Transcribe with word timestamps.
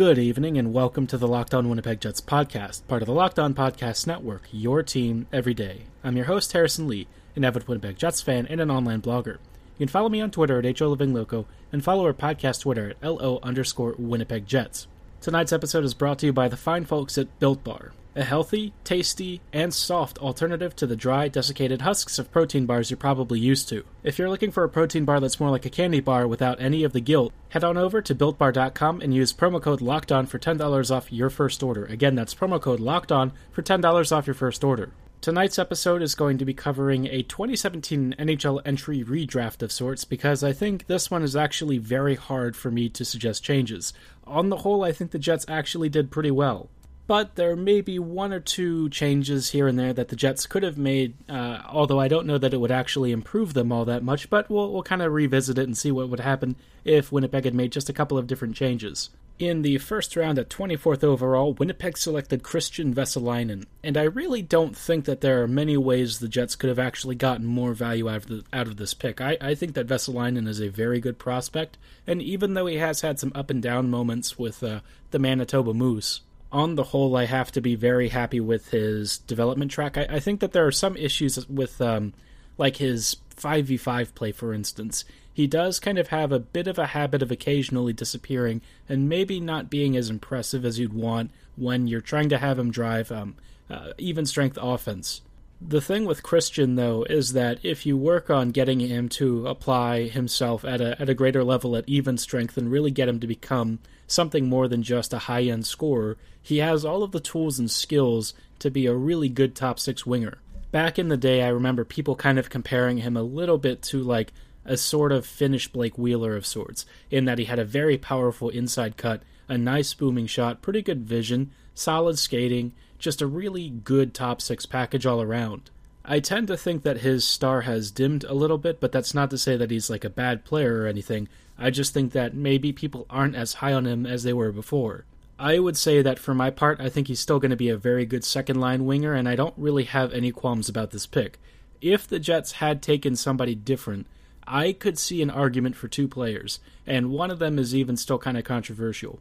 Good 0.00 0.16
evening 0.16 0.56
and 0.56 0.72
welcome 0.72 1.06
to 1.08 1.18
the 1.18 1.28
Locked 1.28 1.52
On 1.52 1.68
Winnipeg 1.68 2.00
Jets 2.00 2.22
podcast, 2.22 2.88
part 2.88 3.02
of 3.02 3.06
the 3.06 3.12
Locked 3.12 3.38
On 3.38 3.52
Podcast 3.52 4.06
Network, 4.06 4.44
your 4.50 4.82
team 4.82 5.26
every 5.30 5.52
day. 5.52 5.82
I'm 6.02 6.16
your 6.16 6.24
host, 6.24 6.54
Harrison 6.54 6.88
Lee, 6.88 7.06
an 7.36 7.44
avid 7.44 7.68
Winnipeg 7.68 7.98
Jets 7.98 8.22
fan 8.22 8.46
and 8.46 8.62
an 8.62 8.70
online 8.70 9.02
blogger. 9.02 9.34
You 9.76 9.80
can 9.80 9.88
follow 9.88 10.08
me 10.08 10.22
on 10.22 10.30
Twitter 10.30 10.58
at 10.58 10.64
HOLivingLoco 10.64 11.44
and 11.70 11.84
follow 11.84 12.06
our 12.06 12.14
podcast 12.14 12.62
Twitter 12.62 12.88
at 12.88 13.02
LO 13.02 13.40
underscore 13.42 13.94
Winnipeg 13.98 14.46
Jets. 14.46 14.86
Tonight's 15.20 15.52
episode 15.52 15.84
is 15.84 15.92
brought 15.92 16.18
to 16.20 16.26
you 16.26 16.32
by 16.32 16.48
the 16.48 16.56
fine 16.56 16.86
folks 16.86 17.18
at 17.18 17.38
Built 17.38 17.62
Bar 17.62 17.92
a 18.14 18.24
healthy, 18.24 18.72
tasty, 18.84 19.40
and 19.52 19.72
soft 19.72 20.18
alternative 20.18 20.74
to 20.76 20.86
the 20.86 20.96
dry, 20.96 21.28
desiccated 21.28 21.82
husks 21.82 22.18
of 22.18 22.30
protein 22.32 22.66
bars 22.66 22.90
you're 22.90 22.96
probably 22.96 23.38
used 23.38 23.68
to. 23.68 23.84
If 24.02 24.18
you're 24.18 24.28
looking 24.30 24.50
for 24.50 24.64
a 24.64 24.68
protein 24.68 25.04
bar 25.04 25.20
that's 25.20 25.38
more 25.40 25.50
like 25.50 25.66
a 25.66 25.70
candy 25.70 26.00
bar 26.00 26.26
without 26.26 26.60
any 26.60 26.82
of 26.84 26.92
the 26.92 27.00
guilt, 27.00 27.32
head 27.50 27.64
on 27.64 27.76
over 27.76 28.02
to 28.02 28.14
builtbar.com 28.14 29.00
and 29.00 29.14
use 29.14 29.32
promo 29.32 29.62
code 29.62 29.80
LOCKEDON 29.80 30.28
for 30.28 30.38
$10 30.38 30.90
off 30.90 31.12
your 31.12 31.30
first 31.30 31.62
order. 31.62 31.84
Again, 31.86 32.14
that's 32.14 32.34
promo 32.34 32.60
code 32.60 32.80
LOCKEDON 32.80 33.32
for 33.52 33.62
$10 33.62 34.16
off 34.16 34.26
your 34.26 34.34
first 34.34 34.64
order. 34.64 34.92
Tonight's 35.20 35.58
episode 35.58 36.00
is 36.00 36.14
going 36.14 36.38
to 36.38 36.46
be 36.46 36.54
covering 36.54 37.04
a 37.06 37.22
2017 37.22 38.14
NHL 38.18 38.62
entry 38.64 39.04
redraft 39.04 39.62
of 39.62 39.70
sorts 39.70 40.06
because 40.06 40.42
I 40.42 40.54
think 40.54 40.86
this 40.86 41.10
one 41.10 41.22
is 41.22 41.36
actually 41.36 41.76
very 41.76 42.14
hard 42.14 42.56
for 42.56 42.70
me 42.70 42.88
to 42.88 43.04
suggest 43.04 43.44
changes. 43.44 43.92
On 44.26 44.48
the 44.48 44.56
whole, 44.58 44.82
I 44.82 44.92
think 44.92 45.10
the 45.10 45.18
Jets 45.18 45.44
actually 45.46 45.90
did 45.90 46.10
pretty 46.10 46.30
well 46.30 46.70
but 47.10 47.34
there 47.34 47.56
may 47.56 47.80
be 47.80 47.98
one 47.98 48.32
or 48.32 48.38
two 48.38 48.88
changes 48.88 49.50
here 49.50 49.66
and 49.66 49.76
there 49.76 49.92
that 49.92 50.10
the 50.10 50.14
Jets 50.14 50.46
could 50.46 50.62
have 50.62 50.78
made, 50.78 51.14
uh, 51.28 51.60
although 51.68 51.98
I 51.98 52.06
don't 52.06 52.24
know 52.24 52.38
that 52.38 52.54
it 52.54 52.60
would 52.60 52.70
actually 52.70 53.10
improve 53.10 53.52
them 53.52 53.72
all 53.72 53.84
that 53.86 54.04
much, 54.04 54.30
but 54.30 54.48
we'll, 54.48 54.72
we'll 54.72 54.84
kind 54.84 55.02
of 55.02 55.12
revisit 55.12 55.58
it 55.58 55.64
and 55.64 55.76
see 55.76 55.90
what 55.90 56.08
would 56.08 56.20
happen 56.20 56.54
if 56.84 57.10
Winnipeg 57.10 57.46
had 57.46 57.52
made 57.52 57.72
just 57.72 57.88
a 57.88 57.92
couple 57.92 58.16
of 58.16 58.28
different 58.28 58.54
changes. 58.54 59.10
In 59.40 59.62
the 59.62 59.78
first 59.78 60.14
round 60.14 60.38
at 60.38 60.50
24th 60.50 61.02
overall, 61.02 61.52
Winnipeg 61.52 61.98
selected 61.98 62.44
Kristian 62.44 62.94
Vesalainen, 62.94 63.64
and 63.82 63.96
I 63.96 64.04
really 64.04 64.40
don't 64.40 64.76
think 64.76 65.04
that 65.06 65.20
there 65.20 65.42
are 65.42 65.48
many 65.48 65.76
ways 65.76 66.20
the 66.20 66.28
Jets 66.28 66.54
could 66.54 66.68
have 66.68 66.78
actually 66.78 67.16
gotten 67.16 67.44
more 67.44 67.74
value 67.74 68.08
out 68.08 68.18
of, 68.18 68.26
the, 68.28 68.44
out 68.52 68.68
of 68.68 68.76
this 68.76 68.94
pick. 68.94 69.20
I, 69.20 69.36
I 69.40 69.56
think 69.56 69.74
that 69.74 69.88
Vesalainen 69.88 70.46
is 70.46 70.60
a 70.60 70.68
very 70.68 71.00
good 71.00 71.18
prospect, 71.18 71.76
and 72.06 72.22
even 72.22 72.54
though 72.54 72.66
he 72.66 72.76
has 72.76 73.00
had 73.00 73.18
some 73.18 73.32
up 73.34 73.50
and 73.50 73.60
down 73.60 73.90
moments 73.90 74.38
with 74.38 74.62
uh, 74.62 74.78
the 75.10 75.18
Manitoba 75.18 75.74
Moose, 75.74 76.20
on 76.52 76.74
the 76.74 76.84
whole, 76.84 77.16
I 77.16 77.26
have 77.26 77.52
to 77.52 77.60
be 77.60 77.74
very 77.74 78.08
happy 78.08 78.40
with 78.40 78.70
his 78.70 79.18
development 79.18 79.70
track. 79.70 79.96
I, 79.96 80.06
I 80.10 80.20
think 80.20 80.40
that 80.40 80.52
there 80.52 80.66
are 80.66 80.72
some 80.72 80.96
issues 80.96 81.48
with, 81.48 81.80
um, 81.80 82.12
like 82.58 82.76
his 82.76 83.16
5v5 83.36 84.14
play, 84.14 84.32
for 84.32 84.52
instance. 84.52 85.04
He 85.32 85.46
does 85.46 85.78
kind 85.78 85.98
of 85.98 86.08
have 86.08 86.32
a 86.32 86.38
bit 86.38 86.66
of 86.66 86.78
a 86.78 86.86
habit 86.86 87.22
of 87.22 87.30
occasionally 87.30 87.92
disappearing 87.92 88.62
and 88.88 89.08
maybe 89.08 89.40
not 89.40 89.70
being 89.70 89.96
as 89.96 90.10
impressive 90.10 90.64
as 90.64 90.78
you'd 90.78 90.92
want 90.92 91.30
when 91.56 91.86
you're 91.86 92.00
trying 92.00 92.28
to 92.30 92.38
have 92.38 92.58
him 92.58 92.70
drive 92.70 93.10
um, 93.12 93.36
uh, 93.70 93.92
even 93.96 94.26
strength 94.26 94.58
offense. 94.60 95.22
The 95.60 95.80
thing 95.80 96.06
with 96.06 96.22
Kristian 96.22 96.76
though, 96.76 97.04
is 97.04 97.34
that 97.34 97.58
if 97.62 97.84
you 97.84 97.96
work 97.96 98.30
on 98.30 98.50
getting 98.50 98.80
him 98.80 99.08
to 99.10 99.46
apply 99.46 100.08
himself 100.08 100.64
at 100.64 100.80
a, 100.80 101.00
at 101.00 101.10
a 101.10 101.14
greater 101.14 101.44
level 101.44 101.76
at 101.76 101.84
even 101.86 102.16
strength 102.16 102.56
and 102.56 102.70
really 102.70 102.90
get 102.90 103.08
him 103.08 103.20
to 103.20 103.26
become 103.26 103.78
something 104.06 104.48
more 104.48 104.68
than 104.68 104.82
just 104.82 105.12
a 105.12 105.18
high 105.18 105.42
end 105.42 105.66
scorer, 105.66 106.16
he 106.42 106.58
has 106.58 106.84
all 106.84 107.02
of 107.02 107.12
the 107.12 107.20
tools 107.20 107.58
and 107.58 107.70
skills 107.70 108.32
to 108.58 108.70
be 108.70 108.86
a 108.86 108.94
really 108.94 109.28
good 109.28 109.54
top 109.54 109.78
six 109.78 110.06
winger. 110.06 110.38
Back 110.72 110.98
in 110.98 111.08
the 111.08 111.16
day, 111.16 111.42
I 111.42 111.48
remember 111.48 111.84
people 111.84 112.16
kind 112.16 112.38
of 112.38 112.48
comparing 112.48 112.98
him 112.98 113.16
a 113.16 113.22
little 113.22 113.58
bit 113.58 113.82
to 113.82 114.02
like 114.02 114.32
a 114.64 114.76
sort 114.76 115.12
of 115.12 115.26
Finnish 115.26 115.68
Blake 115.68 115.98
Wheeler 115.98 116.36
of 116.36 116.46
sorts, 116.46 116.86
in 117.10 117.24
that 117.26 117.38
he 117.38 117.44
had 117.44 117.58
a 117.58 117.64
very 117.64 117.98
powerful 117.98 118.48
inside 118.48 118.96
cut, 118.96 119.22
a 119.50 119.58
nice 119.58 119.92
booming 119.92 120.26
shot, 120.26 120.62
pretty 120.62 120.80
good 120.80 121.02
vision, 121.02 121.50
solid 121.74 122.18
skating, 122.18 122.72
just 122.98 123.20
a 123.20 123.26
really 123.26 123.68
good 123.68 124.14
top 124.14 124.40
six 124.40 124.64
package 124.64 125.04
all 125.04 125.20
around. 125.20 125.70
I 126.04 126.20
tend 126.20 126.46
to 126.48 126.56
think 126.56 126.82
that 126.84 126.98
his 126.98 127.26
star 127.26 127.62
has 127.62 127.90
dimmed 127.90 128.24
a 128.24 128.32
little 128.32 128.58
bit, 128.58 128.80
but 128.80 128.92
that's 128.92 129.12
not 129.12 129.28
to 129.30 129.38
say 129.38 129.56
that 129.56 129.70
he's 129.70 129.90
like 129.90 130.04
a 130.04 130.10
bad 130.10 130.44
player 130.44 130.82
or 130.82 130.86
anything. 130.86 131.28
I 131.58 131.70
just 131.70 131.92
think 131.92 132.12
that 132.12 132.32
maybe 132.32 132.72
people 132.72 133.06
aren't 133.10 133.36
as 133.36 133.54
high 133.54 133.72
on 133.72 133.86
him 133.86 134.06
as 134.06 134.22
they 134.22 134.32
were 134.32 134.52
before. 134.52 135.04
I 135.38 135.58
would 135.58 135.76
say 135.76 136.00
that 136.00 136.18
for 136.18 136.34
my 136.34 136.50
part, 136.50 136.80
I 136.80 136.88
think 136.88 137.08
he's 137.08 137.20
still 137.20 137.40
going 137.40 137.50
to 137.50 137.56
be 137.56 137.70
a 137.70 137.76
very 137.76 138.06
good 138.06 138.24
second 138.24 138.60
line 138.60 138.86
winger, 138.86 139.14
and 139.14 139.28
I 139.28 139.36
don't 139.36 139.54
really 139.56 139.84
have 139.84 140.12
any 140.12 140.30
qualms 140.32 140.68
about 140.68 140.90
this 140.90 141.06
pick. 141.06 141.38
If 141.80 142.06
the 142.06 142.18
Jets 142.18 142.52
had 142.52 142.82
taken 142.82 143.16
somebody 143.16 143.54
different, 143.54 144.06
I 144.46 144.72
could 144.72 144.98
see 144.98 145.22
an 145.22 145.30
argument 145.30 145.76
for 145.76 145.88
two 145.88 146.08
players, 146.08 146.60
and 146.86 147.10
one 147.10 147.30
of 147.30 147.38
them 147.38 147.58
is 147.58 147.74
even 147.74 147.96
still 147.96 148.18
kind 148.18 148.36
of 148.36 148.44
controversial. 148.44 149.20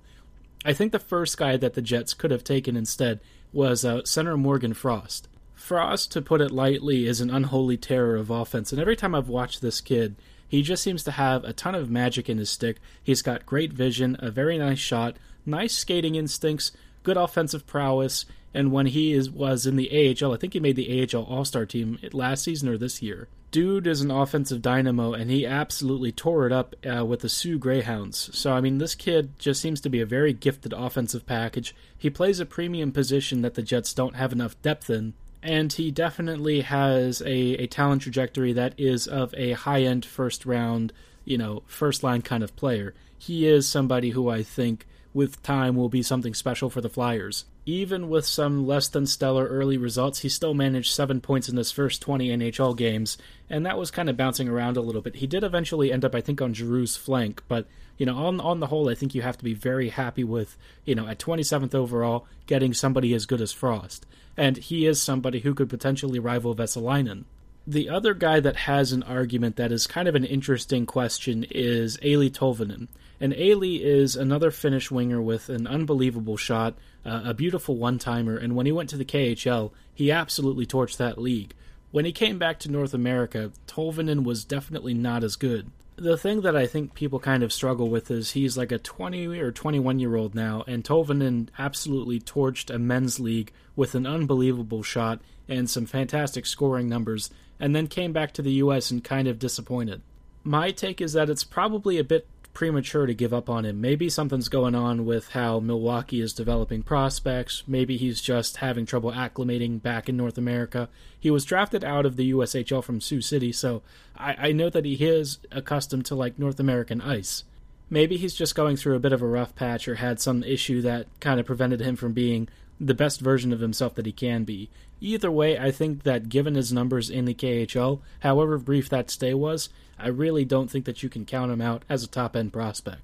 I 0.66 0.74
think 0.74 0.92
the 0.92 1.00
first 1.00 1.38
guy 1.38 1.58
that 1.58 1.74
the 1.74 1.82
Jets 1.82 2.14
could 2.14 2.32
have 2.32 2.44
taken 2.44 2.76
instead 2.76 3.20
was 3.54 3.86
uh, 3.86 4.04
center 4.04 4.38
Morgan 4.38 4.74
Frost. 4.74 5.28
Frost, 5.56 6.12
to 6.12 6.22
put 6.22 6.42
it 6.42 6.52
lightly, 6.52 7.06
is 7.06 7.22
an 7.22 7.30
unholy 7.30 7.78
terror 7.78 8.16
of 8.16 8.30
offense, 8.30 8.72
and 8.72 8.82
every 8.82 8.96
time 8.96 9.14
I've 9.14 9.30
watched 9.30 9.62
this 9.62 9.82
kid, 9.82 10.16
he 10.48 10.62
just 10.62 10.84
seems 10.84 11.04
to 11.04 11.12
have 11.12 11.44
a 11.44 11.54
ton 11.54 11.76
of 11.76 11.92
magic 11.92 12.28
in 12.30 12.40
his 12.40 12.50
stick. 12.50 12.78
He's 13.04 13.22
got 13.22 13.46
great 13.46 13.72
vision, 13.72 14.18
a 14.20 14.32
very 14.32 14.58
nice 14.58 14.80
shot, 14.80 15.18
nice 15.46 15.76
skating 15.76 16.16
instincts, 16.16 16.72
good 17.04 17.18
offensive 17.18 17.66
prowess, 17.68 18.26
and 18.54 18.72
when 18.72 18.88
he 18.88 19.14
is 19.14 19.30
was 19.30 19.66
in 19.66 19.76
the 19.76 19.90
AHL, 19.90 20.34
I 20.34 20.38
think 20.38 20.54
he 20.54 20.60
made 20.60 20.76
the 20.76 21.08
AHL 21.14 21.24
All 21.24 21.46
Star 21.46 21.66
team 21.66 22.00
last 22.14 22.44
season 22.44 22.70
or 22.70 22.78
this 22.78 23.02
year. 23.02 23.28
Dude 23.52 23.88
is 23.88 24.02
an 24.02 24.12
offensive 24.12 24.62
dynamo, 24.62 25.14
and 25.14 25.32
he 25.32 25.46
absolutely 25.46 26.12
tore 26.12 26.46
it 26.46 26.52
up 26.52 26.76
uh, 26.86 27.04
with 27.04 27.22
the 27.22 27.30
Soo 27.30 27.58
Greyhounds. 27.58 28.30
So, 28.38 28.52
I 28.52 28.62
mean, 28.62 28.78
this 28.78 28.94
kid 28.94 29.32
just 29.40 29.60
seems 29.60 29.82
to 29.82 29.90
be 29.90 30.02
a 30.02 30.06
very 30.06 30.34
gifted 30.34 30.72
offensive 30.72 31.26
package. 31.26 31.76
He 31.98 32.12
plays 32.12 32.40
a 32.40 32.46
premium 32.46 32.92
position 32.92 33.42
that 33.42 33.56
the 33.56 33.64
Jets 33.64 33.92
don't 33.94 34.16
have 34.16 34.32
enough 34.32 34.62
depth 34.62 34.92
in, 34.92 35.14
and 35.42 35.74
he 35.74 35.90
definitely 35.90 36.62
has 36.62 37.22
a, 37.22 37.64
a 37.64 37.68
talent 37.68 38.04
trajectory 38.04 38.54
that 38.54 38.76
is 38.78 39.08
of 39.08 39.34
a 39.36 39.54
high 39.54 39.82
end 39.82 40.06
first 40.06 40.46
round, 40.46 40.94
you 41.26 41.38
know, 41.38 41.64
first 41.66 42.04
line 42.04 42.22
kind 42.22 42.44
of 42.44 42.56
player. 42.56 42.94
He 43.18 43.48
is 43.48 43.68
somebody 43.68 44.12
who 44.12 44.30
I 44.30 44.44
think 44.44 44.86
with 45.14 45.42
time 45.44 45.76
will 45.76 45.90
be 45.90 46.04
something 46.04 46.34
special 46.34 46.70
for 46.70 46.82
the 46.82 46.90
Flyers. 46.90 47.46
Even 47.66 48.10
with 48.10 48.26
some 48.26 48.66
less 48.66 48.88
than 48.88 49.06
stellar 49.06 49.46
early 49.48 49.78
results, 49.78 50.20
he 50.20 50.30
still 50.30 50.54
managed 50.54 50.92
7 50.92 51.22
points 51.22 51.50
in 51.50 51.58
his 51.58 51.72
first 51.72 52.02
20 52.02 52.30
NHL 52.30 52.76
games, 52.76 53.18
and 53.50 53.66
that 53.66 53.78
was 53.78 53.92
kind 53.92 54.10
of 54.10 54.18
bouncing 54.18 54.48
around 54.48 54.78
a 54.78 54.82
little 54.82 55.02
bit. 55.02 55.16
He 55.16 55.28
did 55.28 55.44
eventually 55.44 55.92
end 55.92 56.06
up, 56.06 56.16
I 56.16 56.22
think, 56.22 56.42
on 56.42 56.54
Giroux's 56.54 56.98
flank, 56.98 57.44
but, 57.48 57.68
you 57.98 58.06
know, 58.06 58.16
on, 58.16 58.40
on 58.40 58.60
the 58.60 58.68
whole, 58.68 58.90
I 58.90 58.96
think 58.96 59.14
you 59.14 59.22
have 59.22 59.38
to 59.38 59.44
be 59.44 59.54
very 59.54 59.90
happy 59.90 60.24
with, 60.24 60.58
you 60.86 60.96
know, 60.96 61.08
at 61.08 61.20
27th 61.20 61.76
overall, 61.76 62.28
getting 62.48 62.74
somebody 62.74 63.14
as 63.14 63.26
good 63.26 63.42
as 63.42 63.52
Frost. 63.52 64.06
And 64.36 64.58
he 64.58 64.86
is 64.86 65.02
somebody 65.02 65.42
who 65.42 65.54
could 65.54 65.70
potentially 65.70 66.20
rival 66.20 66.56
Vesalainen. 66.56 67.26
The 67.70 67.88
other 67.88 68.16
guy 68.16 68.40
that 68.40 68.56
has 68.56 68.94
an 68.94 69.04
argument 69.04 69.58
that 69.58 69.72
is 69.72 69.86
kind 69.86 70.08
of 70.08 70.16
an 70.16 70.26
interesting 70.26 70.88
question 70.88 71.46
is 71.52 71.98
Eeli 71.98 72.32
Tolvanen. 72.32 72.88
And 73.20 73.32
Eeli 73.32 73.80
is 73.80 74.16
another 74.16 74.50
Finnish 74.50 74.90
winger 74.90 75.22
with 75.22 75.50
an 75.50 75.68
unbelievable 75.68 76.36
shot, 76.36 76.74
uh, 77.06 77.22
a 77.26 77.36
beautiful 77.36 77.76
one 77.76 78.00
timer, 78.00 78.36
and 78.36 78.56
when 78.56 78.66
he 78.66 78.72
went 78.72 78.90
to 78.90 78.98
the 78.98 79.06
KHL, 79.06 79.70
he 79.94 80.12
absolutely 80.12 80.66
torched 80.66 80.98
that 80.98 81.20
league. 81.20 81.54
When 81.92 82.06
he 82.06 82.12
came 82.12 82.40
back 82.40 82.58
to 82.62 82.72
North 82.72 82.96
America, 82.96 83.52
Tolvanen 83.68 84.24
was 84.24 84.44
definitely 84.44 84.96
not 84.96 85.24
as 85.24 85.36
good. 85.36 85.70
The 86.00 86.16
thing 86.16 86.42
that 86.42 86.56
I 86.56 86.66
think 86.66 86.94
people 86.94 87.20
kind 87.20 87.44
of 87.44 87.52
struggle 87.52 87.90
with 87.90 88.10
is 88.10 88.32
he's 88.32 88.58
like 88.58 88.72
a 88.72 88.78
20 88.78 89.28
or 89.38 89.52
21 89.52 90.00
year 90.00 90.16
old 90.16 90.34
now, 90.34 90.64
and 90.66 90.82
Tolvanen 90.82 91.50
absolutely 91.60 92.22
torched 92.22 92.74
a 92.74 92.80
men's 92.80 93.20
league 93.20 93.52
with 93.76 93.96
an 93.96 94.08
unbelievable 94.08 94.82
shot 94.82 95.20
and 95.50 95.70
some 95.70 95.86
fantastic 95.86 96.46
scoring 96.46 96.88
numbers, 96.88 97.32
and 97.60 97.76
then 97.76 97.88
came 97.88 98.14
back 98.14 98.32
to 98.34 98.42
the 98.42 98.54
US 98.54 98.92
and 98.92 99.04
kind 99.04 99.28
of 99.28 99.40
disappointed. 99.40 100.02
My 100.42 100.72
take 100.72 101.02
is 101.02 101.12
that 101.14 101.30
it's 101.30 101.44
probably 101.44 101.98
a 101.98 102.04
bit 102.06 102.28
premature 102.54 103.06
to 103.06 103.14
give 103.14 103.34
up 103.34 103.50
on 103.50 103.66
him. 103.66 103.80
Maybe 103.80 104.10
something's 104.10 104.50
going 104.50 104.76
on 104.76 105.06
with 105.06 105.30
how 105.30 105.60
Milwaukee 105.60 106.22
is 106.22 106.34
developing 106.34 106.84
prospects. 106.84 107.64
Maybe 107.68 107.98
he's 107.98 108.22
just 108.22 108.58
having 108.58 108.86
trouble 108.86 109.12
acclimating 109.12 109.82
back 109.82 110.10
in 110.10 110.18
North 110.18 110.38
America. 110.38 110.90
He 111.20 111.32
was 111.32 111.46
drafted 111.46 111.84
out 111.84 112.06
of 112.06 112.16
the 112.16 112.32
USHL 112.32 112.84
from 112.84 113.02
Sioux 113.02 113.22
City, 113.22 113.52
so 113.52 113.82
I, 114.18 114.50
I 114.50 114.52
know 114.52 114.70
that 114.70 114.86
he 114.86 114.96
is 114.96 115.40
accustomed 115.52 116.06
to 116.08 116.16
like 116.16 116.40
North 116.40 116.60
American 116.60 117.02
ice. 117.02 117.44
Maybe 117.90 118.18
he's 118.18 118.36
just 118.36 118.56
going 118.56 118.76
through 118.76 118.96
a 118.96 119.00
bit 119.00 119.14
of 119.14 119.22
a 119.22 119.28
rough 119.28 119.56
patch 119.56 119.88
or 119.88 119.96
had 119.96 120.20
some 120.20 120.44
issue 120.44 120.82
that 120.82 121.08
kind 121.20 121.40
of 121.40 121.46
prevented 121.46 121.82
him 121.82 121.96
from 121.96 122.14
being 122.14 122.48
the 122.80 122.94
best 122.94 123.20
version 123.20 123.52
of 123.52 123.60
himself 123.60 123.96
that 123.96 124.06
he 124.06 124.12
can 124.12 124.44
be. 124.44 124.70
Either 125.02 125.32
way, 125.32 125.58
I 125.58 125.72
think 125.72 126.04
that 126.04 126.30
given 126.30 126.56
his 126.56 126.72
numbers 126.72 127.10
in 127.10 127.26
the 127.26 127.34
KHL, 127.34 128.00
however 128.20 128.58
brief 128.58 128.90
that 128.90 129.10
stay 129.10 129.34
was, 129.34 129.70
I 129.98 130.08
really 130.10 130.46
don't 130.46 130.70
think 130.70 130.86
that 130.86 131.04
you 131.04 131.10
can 131.10 131.26
count 131.26 131.52
him 131.52 131.62
out 131.62 131.84
as 131.90 132.04
a 132.04 132.08
top 132.08 132.36
end 132.36 132.54
prospect. 132.54 133.02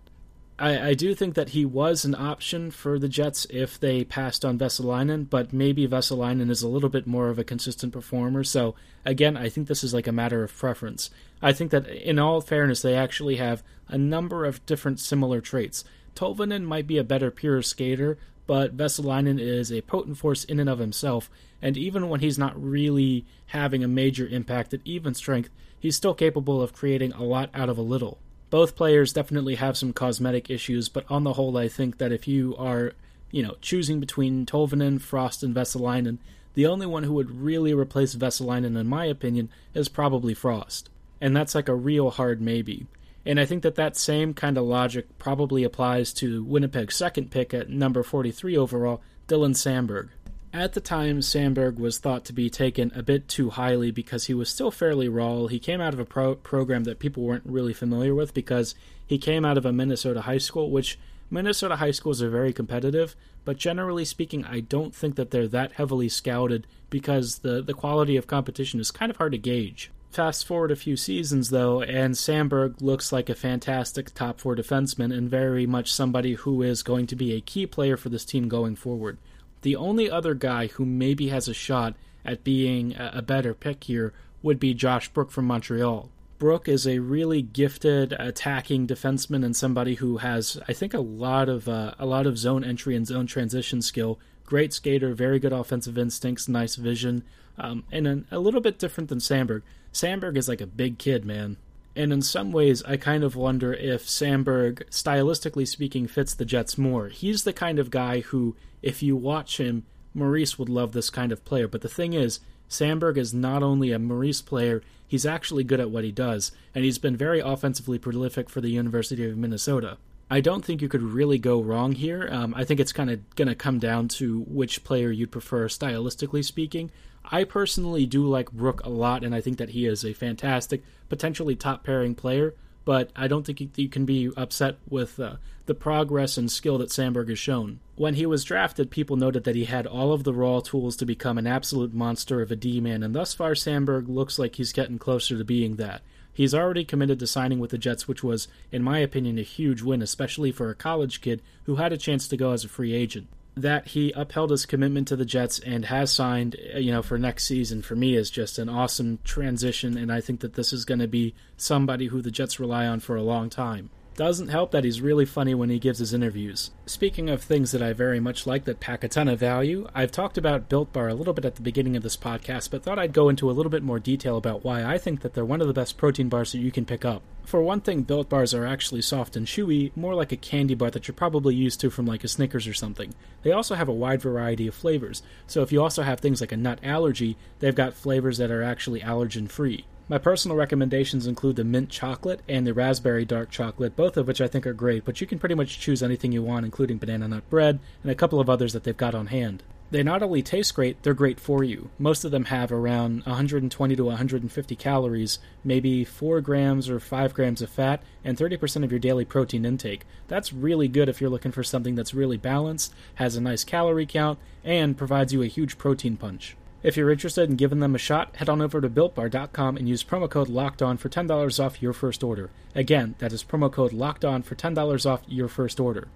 I, 0.57 0.90
I 0.90 0.94
do 0.94 1.13
think 1.13 1.36
that 1.36 1.50
he 1.50 1.66
was 1.66 2.06
an 2.06 2.16
option 2.16 2.72
for 2.72 2.98
the 2.98 3.10
Jets 3.10 3.46
if 3.50 3.78
they 3.78 4.06
passed 4.06 4.46
on 4.46 4.57
Vesalainen, 4.57 5.30
but 5.30 5.52
maybe 5.52 5.88
Vesalainen 5.88 6.50
is 6.50 6.62
a 6.62 6.69
little 6.69 6.88
bit 6.88 7.06
more 7.06 7.30
of 7.30 7.38
a 7.38 7.44
consistent 7.44 7.92
performer. 7.92 8.44
So, 8.44 8.75
again, 9.04 9.36
I 9.36 9.50
think 9.50 9.68
this 9.68 9.84
is 9.84 9.94
like 9.94 10.07
a 10.07 10.13
matter 10.13 10.44
of 10.44 10.56
preference. 10.56 11.10
I 11.42 11.52
think 11.52 11.72
that, 11.72 11.88
in 11.88 12.19
all 12.19 12.40
fairness, 12.40 12.81
they 12.81 12.96
actually 12.96 13.36
have 13.36 13.63
a 13.90 13.98
number 13.98 14.46
of 14.46 14.66
different 14.66 15.02
similar 15.02 15.42
traits. 15.42 15.84
Tolvanen 16.16 16.63
might 16.63 16.88
be 16.88 16.98
a 16.98 17.04
better 17.04 17.31
pure 17.31 17.62
skater, 17.62 18.18
but 18.48 18.78
Vesalainen 18.78 19.40
is 19.40 19.72
a 19.72 19.81
potent 19.81 20.18
force 20.18 20.46
in 20.46 20.62
and 20.62 20.69
of 20.69 20.80
himself, 20.80 21.30
and 21.62 21.75
even 21.75 22.07
when 22.07 22.22
he's 22.22 22.38
not 22.38 22.62
really 22.62 23.25
having 23.48 23.84
a 23.84 23.90
major 23.90 24.28
impact 24.28 24.74
at 24.74 24.80
even 24.86 25.13
strength, 25.13 25.50
he's 25.78 25.98
still 25.98 26.13
capable 26.13 26.62
of 26.62 26.74
creating 26.74 27.12
a 27.12 27.24
lot 27.24 27.50
out 27.54 27.68
of 27.68 27.78
a 27.78 27.81
little. 27.81 28.19
Both 28.56 28.78
players 28.78 29.12
definitely 29.12 29.56
have 29.56 29.75
some 29.75 29.92
cosmetic 29.92 30.50
issues, 30.50 30.88
but 30.88 31.04
on 31.10 31.25
the 31.25 31.34
whole, 31.34 31.57
I 31.57 31.68
think 31.68 31.98
that 31.98 32.13
if 32.13 32.25
you 32.25 32.56
are, 32.57 32.94
you 33.30 33.44
know, 33.44 33.57
choosing 33.60 34.00
between 34.00 34.46
Tolvanen, 34.46 35.02
Frost, 35.02 35.44
and 35.44 35.54
Vesalainen, 35.54 36.19
the 36.54 36.66
only 36.66 36.86
one 36.86 37.04
who 37.04 37.12
would 37.16 37.30
really 37.30 37.74
replace 37.74 38.16
Vesalainen, 38.16 38.80
in 38.80 38.88
my 38.88 39.04
opinion, 39.07 39.50
is 39.74 39.90
probably 39.90 40.34
Frost. 40.34 40.90
And 41.19 41.36
that's 41.36 41.54
like 41.54 41.68
a 41.68 41.75
real 41.75 42.12
hard 42.12 42.40
maybe. 42.40 42.88
And 43.25 43.42
I 43.42 43.46
think 43.46 43.62
that 43.63 43.75
that 43.75 43.98
same 43.98 44.34
kind 44.34 44.57
of 44.57 44.63
logic 44.63 45.19
probably 45.19 45.66
applies 45.66 46.13
to 46.13 46.46
Winnipeg's 46.46 46.96
second 46.96 47.31
pick 47.31 47.54
at 47.54 47.69
number 47.69 48.04
43 48.04 48.56
overall, 48.56 49.02
Dylan 49.28 49.54
Samberg. 49.54 50.12
At 50.56 50.72
the 50.72 50.80
time, 50.80 51.19
Samberg 51.19 51.78
was 51.78 51.98
thought 51.98 52.24
to 52.25 52.34
be 52.34 52.50
taken 52.50 52.90
a 52.96 53.04
bit 53.04 53.28
too 53.28 53.50
highly 53.50 53.92
because 53.92 54.28
he 54.28 54.34
was 54.34 54.48
still 54.48 54.72
fairly 54.72 55.10
raw. 55.10 55.48
He 55.48 55.60
came 55.60 55.81
out 55.81 55.94
of 55.94 56.00
a 56.00 56.06
pro- 56.06 56.36
program 56.36 56.86
that 56.86 56.98
people 56.98 57.24
weren't 57.24 57.44
really 57.46 57.74
familiar 57.74 58.16
with 58.16 58.34
because 58.34 58.74
he 59.06 59.18
came 59.18 59.44
out 59.44 59.57
of 59.57 59.66
a 59.66 59.74
Minnesota 59.74 60.22
high 60.22 60.38
school, 60.38 60.72
which 60.72 60.98
Minnesota 61.30 61.75
high 61.75 61.92
schools 61.92 62.22
are 62.22 62.30
very 62.30 62.54
competitive, 62.54 63.18
but 63.44 63.57
generally 63.57 64.06
speaking, 64.06 64.46
I 64.46 64.62
don't 64.62 64.96
think 64.96 65.16
that 65.16 65.31
they're 65.31 65.50
that 65.50 65.74
heavily 65.74 66.07
scouted 66.07 66.68
because 66.90 67.40
the, 67.40 67.62
the 67.62 67.74
quality 67.74 68.16
of 68.16 68.25
competition 68.25 68.80
is 68.80 68.92
kind 68.92 69.10
of 69.10 69.18
hard 69.18 69.34
to 69.34 69.38
gauge. 69.38 69.92
Fast 70.10 70.48
forward 70.48 70.72
a 70.72 70.78
few 70.78 70.96
seasons, 70.96 71.50
though, 71.50 71.81
and 71.81 72.13
Samberg 72.13 72.80
looks 72.80 73.12
like 73.12 73.28
a 73.28 73.36
fantastic 73.36 74.13
top 74.13 74.40
four 74.40 74.56
defenseman 74.56 75.13
and 75.13 75.30
very 75.30 75.66
much 75.66 75.92
somebody 75.92 76.36
who 76.36 76.62
is 76.62 76.81
going 76.81 77.07
to 77.07 77.16
be 77.18 77.34
a 77.34 77.42
key 77.42 77.68
player 77.68 77.98
for 77.98 78.07
this 78.07 78.24
team 78.24 78.48
going 78.48 78.78
forward. 78.78 79.18
The 79.65 79.75
only 79.75 80.12
other 80.12 80.35
guy 80.35 80.67
who 80.67 80.85
maybe 80.85 81.29
has 81.29 81.47
a 81.47 81.53
shot 81.56 81.95
at 82.23 82.44
being 82.44 82.95
a 83.00 83.23
better 83.23 83.56
pick 83.56 83.85
here 83.85 84.13
would 84.44 84.59
be 84.59 84.75
Josh 84.75 85.09
Brook 85.09 85.31
from 85.31 85.45
Montreal. 85.45 86.12
Brook 86.38 86.67
is 86.67 86.85
a 86.85 87.00
really 87.00 87.41
gifted 87.41 88.13
attacking 88.13 88.85
defenseman 88.85 89.44
and 89.44 89.56
somebody 89.56 89.95
who 89.95 90.17
has, 90.17 90.62
I 90.67 90.73
think, 90.73 90.94
a 90.94 91.00
lot 91.00 91.50
of 91.50 91.67
uh, 91.67 91.95
a 91.97 92.06
lot 92.06 92.27
of 92.27 92.38
zone 92.38 92.63
entry 92.63 92.95
and 92.95 93.07
zone 93.07 93.25
transition 93.25 93.81
skill. 93.81 94.19
Great 94.45 94.71
skater, 94.71 95.15
very 95.15 95.39
good 95.39 95.51
offensive 95.51 95.97
instincts, 95.97 96.47
nice 96.47 96.75
vision, 96.75 97.23
um, 97.57 97.85
and 97.91 98.06
an, 98.06 98.27
a 98.29 98.38
little 98.38 98.61
bit 98.61 98.77
different 98.77 99.09
than 99.09 99.18
Samberg. 99.18 99.63
Samberg 99.91 100.38
is 100.38 100.47
like 100.47 100.61
a 100.61 100.68
big 100.68 101.00
kid, 101.00 101.25
man. 101.25 101.57
And 101.95 102.12
in 102.12 102.21
some 102.21 102.51
ways, 102.51 102.83
I 102.83 102.97
kind 102.97 103.24
of 103.24 103.36
wonder 103.36 103.74
if 103.74 104.06
Samberg, 104.06 104.89
stylistically 104.89 105.68
speaking, 105.68 106.07
fits 106.07 106.33
the 106.33 106.45
Jets 106.45 106.77
more. 106.77 107.07
He's 107.07 107.44
the 107.44 107.53
kind 107.53 107.80
of 107.80 107.89
guy 107.89 108.19
who, 108.19 108.56
if 108.81 109.01
you 109.01 109.15
watch 109.15 109.59
him, 109.59 109.86
Maurice 110.13 110.59
would 110.59 110.69
love 110.69 110.92
this 110.92 111.09
kind 111.09 111.31
of 111.31 111.45
player. 111.45 111.68
But 111.68 111.81
the 111.81 111.89
thing 111.89 112.13
is, 112.13 112.39
Samberg 112.69 113.18
is 113.18 113.33
not 113.33 113.63
only 113.63 113.92
a 113.92 114.00
Maurice 114.00 114.42
player, 114.42 114.81
he's 115.07 115.25
actually 115.25 115.63
good 115.63 115.80
at 115.80 115.89
what 115.89 116.03
he 116.03 116.12
does, 116.12 116.51
and 116.74 116.83
he's 116.83 116.97
been 116.97 117.15
very 117.15 117.39
offensively 117.39 117.97
prolific 117.97 118.50
for 118.50 118.59
the 118.59 118.69
University 118.69 119.30
of 119.30 119.38
Minnesota. 119.38 119.97
I 120.30 120.42
don't 120.42 120.65
think 120.65 120.81
you 120.81 120.89
could 120.89 121.03
really 121.03 121.38
go 121.38 121.62
wrong 121.62 121.92
here. 121.92 122.27
Um, 122.31 122.56
I 122.56 122.65
think 122.65 122.80
it's 122.80 122.92
kind 122.92 123.12
of 123.12 123.36
going 123.36 123.47
to 123.47 123.56
come 123.56 123.77
down 123.77 124.07
to 124.09 124.42
which 124.47 124.83
player 124.83 125.12
you'd 125.12 125.31
prefer, 125.31 125.68
stylistically 125.68 126.44
speaking. 126.44 126.92
I 127.31 127.44
personally 127.44 128.06
do 128.06 128.25
like 128.25 128.51
Brook 128.51 128.81
a 128.83 128.89
lot, 128.89 129.24
and 129.24 129.33
I 129.33 129.42
think 129.42 129.57
that 129.57 129.69
he 129.69 129.86
is 129.86 130.04
a 130.04 130.13
fantastic, 130.13 130.83
potentially 131.10 131.56
top 131.56 131.83
pairing 131.83 132.16
player. 132.16 132.54
But 132.83 133.10
I 133.16 133.27
don't 133.27 133.45
think 133.45 133.77
you 133.77 133.89
can 133.89 134.06
be 134.06 134.30
upset 134.38 134.77
with 134.88 135.19
uh, 135.19 135.38
the 135.66 135.74
progress 135.74 136.38
and 136.38 136.51
skill 136.51 136.77
that 136.77 136.89
Samberg 136.89 137.30
has 137.30 137.39
shown. 137.39 137.80
When 137.95 138.13
he 138.13 138.27
was 138.27 138.44
drafted, 138.44 138.92
people 138.92 139.16
noted 139.16 139.44
that 139.45 139.56
he 139.56 139.66
had 139.66 139.88
all 139.88 140.13
of 140.13 140.24
the 140.24 140.33
raw 140.33 140.60
tools 140.60 140.95
to 140.98 141.06
become 141.06 141.39
an 141.39 141.48
absolute 141.48 141.94
monster 141.94 142.42
of 142.42 142.51
a 142.51 142.56
D 142.56 142.80
man, 142.80 143.01
and 143.01 143.16
thus 143.16 143.33
far, 143.33 143.54
Samberg 143.54 144.07
looks 144.07 144.38
like 144.38 144.56
he's 144.56 144.71
getting 144.71 145.00
closer 145.00 145.38
to 145.38 145.44
being 145.44 145.78
that. 145.78 146.01
He's 146.31 146.54
already 146.54 146.86
committed 146.86 147.18
to 147.19 147.28
signing 147.28 147.60
with 147.60 147.71
the 147.71 147.78
Jets, 147.78 148.07
which 148.07 148.24
was, 148.24 148.48
in 148.71 148.83
my 148.83 149.00
opinion, 149.00 149.39
a 149.39 149.44
huge 149.44 149.81
win, 149.81 150.01
especially 150.01 150.51
for 150.51 150.69
a 150.69 150.75
college 150.75 151.21
kid 151.21 151.42
who 151.63 151.78
had 151.78 151.94
a 151.94 151.98
chance 151.98 152.28
to 152.28 152.38
go 152.38 152.51
as 152.51 152.63
a 152.63 152.69
free 152.69 152.94
agent 152.94 153.28
that 153.56 153.88
he 153.88 154.12
upheld 154.12 154.52
his 154.52 154.66
commitment 154.66 155.07
to 155.07 155.16
the 155.16 155.25
Jets 155.25 155.60
and 155.60 155.86
has 155.86 156.12
signed, 156.12 156.56
uh, 156.74 156.78
you 156.78 156.92
know, 156.92 157.02
for 157.02 157.18
next 157.18 157.46
season 157.46 157.81
for 157.81 157.96
me 157.96 158.16
is 158.16 158.30
just 158.30 158.60
an 158.60 158.68
awesome 158.68 159.19
transition, 159.24 159.98
and 159.98 160.12
I 160.12 160.22
think 160.22 160.42
that 160.42 160.56
this 160.56 160.74
is 160.74 160.86
going 160.86 161.00
to 161.00 161.07
be 161.07 161.34
somebody 161.56 162.07
who 162.07 162.22
the 162.22 162.31
Jets 162.31 162.60
rely 162.60 162.86
on 162.86 163.00
for 163.00 163.16
a 163.16 163.24
long 163.24 163.50
time. 163.50 163.90
Doesn't 164.15 164.47
help 164.47 164.71
that 164.71 164.85
he's 164.85 165.01
really 165.01 165.25
funny 165.25 165.53
when 165.53 165.69
he 165.69 165.77
gives 165.77 166.00
his 166.00 166.13
interviews. 166.13 166.71
Speaking 166.85 167.29
of 167.29 167.44
things 167.44 167.73
that 167.73 167.81
I 167.81 167.91
very 167.91 168.21
much 168.21 168.47
like 168.47 168.63
that 168.63 168.79
pack 168.79 169.03
a 169.03 169.09
ton 169.09 169.27
of 169.27 169.41
value, 169.41 169.89
I've 169.94 170.13
talked 170.13 170.38
about 170.38 170.69
Built 170.69 170.94
Bar 170.94 171.09
a 171.09 171.13
little 171.13 171.33
bit 171.33 171.44
at 171.44 171.56
the 171.56 171.62
beginning 171.62 171.97
of 171.97 172.03
this 172.03 172.15
podcast, 172.15 172.71
but 172.71 172.81
thought 172.81 172.97
I'd 172.97 173.12
go 173.12 173.27
into 173.27 173.51
a 173.51 173.51
little 173.51 173.69
bit 173.69 173.83
more 173.83 174.00
detail 174.00 174.38
about 174.38 174.63
why 174.63 174.85
I 174.85 174.97
think 174.97 175.19
that 175.19 175.33
they're 175.33 175.44
one 175.44 175.59
of 175.59 175.67
the 175.67 175.73
best 175.73 175.97
protein 175.97 176.29
bars 176.29 176.53
that 176.53 176.59
you 176.59 176.71
can 176.71 176.85
pick 176.85 177.03
up. 177.03 177.23
For 177.44 177.62
one 177.62 177.81
thing, 177.81 178.03
Built 178.03 178.29
Bars 178.29 178.53
are 178.53 178.65
actually 178.65 179.01
soft 179.01 179.35
and 179.35 179.45
chewy, 179.45 179.91
more 179.97 180.15
like 180.15 180.31
a 180.31 180.38
candy 180.38 180.75
bar 180.75 180.89
that 180.91 181.09
you're 181.09 181.15
probably 181.15 181.53
used 181.53 181.81
to 181.81 181.89
from 181.89 182.06
like 182.06 182.23
a 182.23 182.29
Snickers 182.29 182.68
or 182.68 182.73
something. 182.73 183.13
They 183.44 183.51
also 183.51 183.75
have 183.75 183.89
a 183.89 183.94
wide 183.94 184.21
variety 184.21 184.65
of 184.65 184.75
flavors, 184.75 185.23
so 185.45 185.61
if 185.61 185.73
you 185.73 185.83
also 185.83 186.03
have 186.03 186.21
things 186.21 186.39
like 186.39 186.53
a 186.53 186.57
nut 186.57 186.79
allergy, 186.81 187.35
they've 187.59 187.75
got 187.75 187.94
flavors 187.94 188.38
that 188.38 188.50
are 188.50 188.63
actually 188.63 189.01
allergen 189.01 189.50
free. 189.50 189.85
My 190.07 190.19
personal 190.19 190.56
recommendations 190.56 191.25
include 191.25 191.56
the 191.56 191.63
mint 191.63 191.90
chocolate 191.90 192.42
and 192.48 192.68
the 192.68 192.75
raspberry 192.75 193.25
dark 193.25 193.50
chocolate, 193.50 193.96
both 193.96 194.18
of 194.18 194.28
which 194.28 194.40
I 194.40 194.48
think 194.48 194.68
are 194.68 194.74
great, 194.74 195.04
but 195.04 195.19
you 195.19 195.25
can 195.25 195.40
pretty 195.40 195.56
much 195.56 195.80
choose 195.80 196.04
anything 196.04 196.31
you 196.31 196.44
want, 196.44 196.63
including 196.63 197.00
banana 197.00 197.28
nut 197.28 197.50
bread 197.50 197.80
and 198.04 198.12
a 198.12 198.16
couple 198.16 198.40
of 198.40 198.48
others 198.48 198.74
that 198.74 198.84
they've 198.84 198.96
got 198.96 199.16
on 199.16 199.28
hand. 199.28 199.63
They 199.90 200.04
not 200.04 200.22
only 200.22 200.44
taste 200.44 200.75
great, 200.75 201.02
they're 201.02 201.16
great 201.16 201.40
for 201.40 201.63
you. 201.63 201.90
Most 201.98 202.24
of 202.24 202.30
them 202.30 202.46
have 202.46 202.72
around 202.72 203.24
120 203.24 203.96
to 203.96 204.04
150 204.04 204.75
calories, 204.75 205.40
maybe 205.63 206.04
4 206.04 206.40
grams 206.40 206.88
or 206.88 207.00
5 207.00 207.34
grams 207.34 207.63
of 207.63 207.72
fat, 207.72 208.04
and 208.24 208.38
30% 208.38 208.84
of 208.84 208.92
your 208.92 209.00
daily 209.00 209.25
protein 209.25 209.66
intake. 209.66 210.06
That's 210.28 210.54
really 210.54 210.88
good 210.88 211.10
if 211.10 211.19
you're 211.19 211.31
looking 211.31 211.52
for 211.52 211.63
something 211.63 211.96
that's 211.96 212.13
really 212.13 212.38
balanced, 212.38 212.94
has 213.16 213.36
a 213.36 213.42
nice 213.42 213.63
calorie 213.63 214.06
count, 214.06 214.38
and 214.63 214.96
provides 214.96 215.34
you 215.34 215.42
a 215.42 215.48
huge 215.48 215.80
protein 215.80 216.16
punch. 216.16 216.56
If 216.85 216.95
you're 216.95 217.09
interested 217.09 217.49
in 217.49 217.55
giving 217.55 217.79
them 217.79 217.95
a 217.95 217.97
shot, 217.97 218.35
head 218.35 218.47
on 218.47 218.61
over 218.61 218.79
to 218.79 218.87
builtbar.com 218.87 219.75
and 219.75 219.89
use 219.89 220.03
promo 220.03 220.29
code 220.29 220.49
locked 220.49 220.83
on 220.83 220.97
for 220.97 221.09
$10 221.09 221.59
off 221.59 221.81
your 221.81 221.93
first 221.93 222.23
order. 222.23 222.51
Again, 222.75 223.15
that 223.17 223.33
is 223.33 223.43
promo 223.43 223.71
code 223.71 223.91
locked 223.91 224.23
on 224.23 224.43
for 224.43 224.53
$10 224.53 225.09
off 225.09 225.23
your 225.27 225.47
first 225.47 225.79
order. 225.79 226.09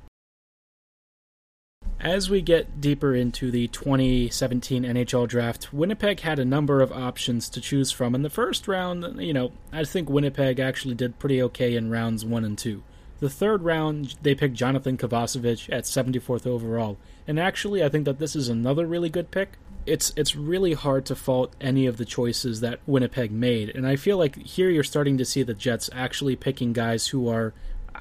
As 2.00 2.30
we 2.30 2.44
get 2.44 2.80
deeper 2.80 3.16
into 3.16 3.49
the 3.49 3.68
2017 3.69 4.83
NHL 4.83 5.28
draft, 5.28 5.73
Winnipeg 5.73 6.19
had 6.19 6.38
a 6.38 6.45
number 6.45 6.81
of 6.81 6.92
options 6.92 7.49
to 7.49 7.59
choose 7.59 7.92
from. 7.92 8.14
In 8.14 8.21
the 8.21 8.30
first 8.30 8.68
round, 8.68 9.19
you 9.19 9.33
know, 9.33 9.52
I 9.73 9.83
think 9.85 10.07
Winnipeg 10.07 10.59
actually 10.59 10.94
did 10.94 11.18
pretty 11.18 11.42
okay 11.42 11.76
in 11.76 11.90
rounds 11.90 12.23
1 12.23 12.45
and 12.45 12.56
2. 12.56 12.83
The 13.21 13.30
third 13.30 13.64
round, 13.64 14.18
they 14.21 14.35
picked 14.35 14.54
Jonathan 14.54 14.97
Kovacevic 14.97 15.68
at 15.73 15.85
74th 15.85 16.45
overall. 16.45 16.99
And 17.28 17.40
actually, 17.40 17.83
I 17.83 17.90
think 17.90 18.06
that 18.06 18.19
this 18.19 18.35
is 18.35 18.49
another 18.49 18.85
really 18.85 19.09
good 19.09 19.31
pick 19.31 19.57
it's 19.90 20.14
it's 20.16 20.36
really 20.36 20.74
hard 20.74 21.06
to 21.08 21.16
fault 21.16 21.56
any 21.60 21.86
of 21.88 21.98
the 21.98 22.06
choices 22.06 22.62
that 22.62 22.80
Winnipeg 22.86 23.31
made, 23.31 23.69
and 23.69 23.88
I 23.88 23.96
feel 23.96 24.18
like 24.18 24.38
here 24.38 24.69
you're 24.69 24.84
starting 24.84 25.18
to 25.18 25.26
see 25.26 25.44
the 25.44 25.54
Jets 25.54 25.90
actually 25.94 26.36
picking 26.36 26.74
guys 26.74 27.08
who 27.08 27.28
are, 27.28 27.54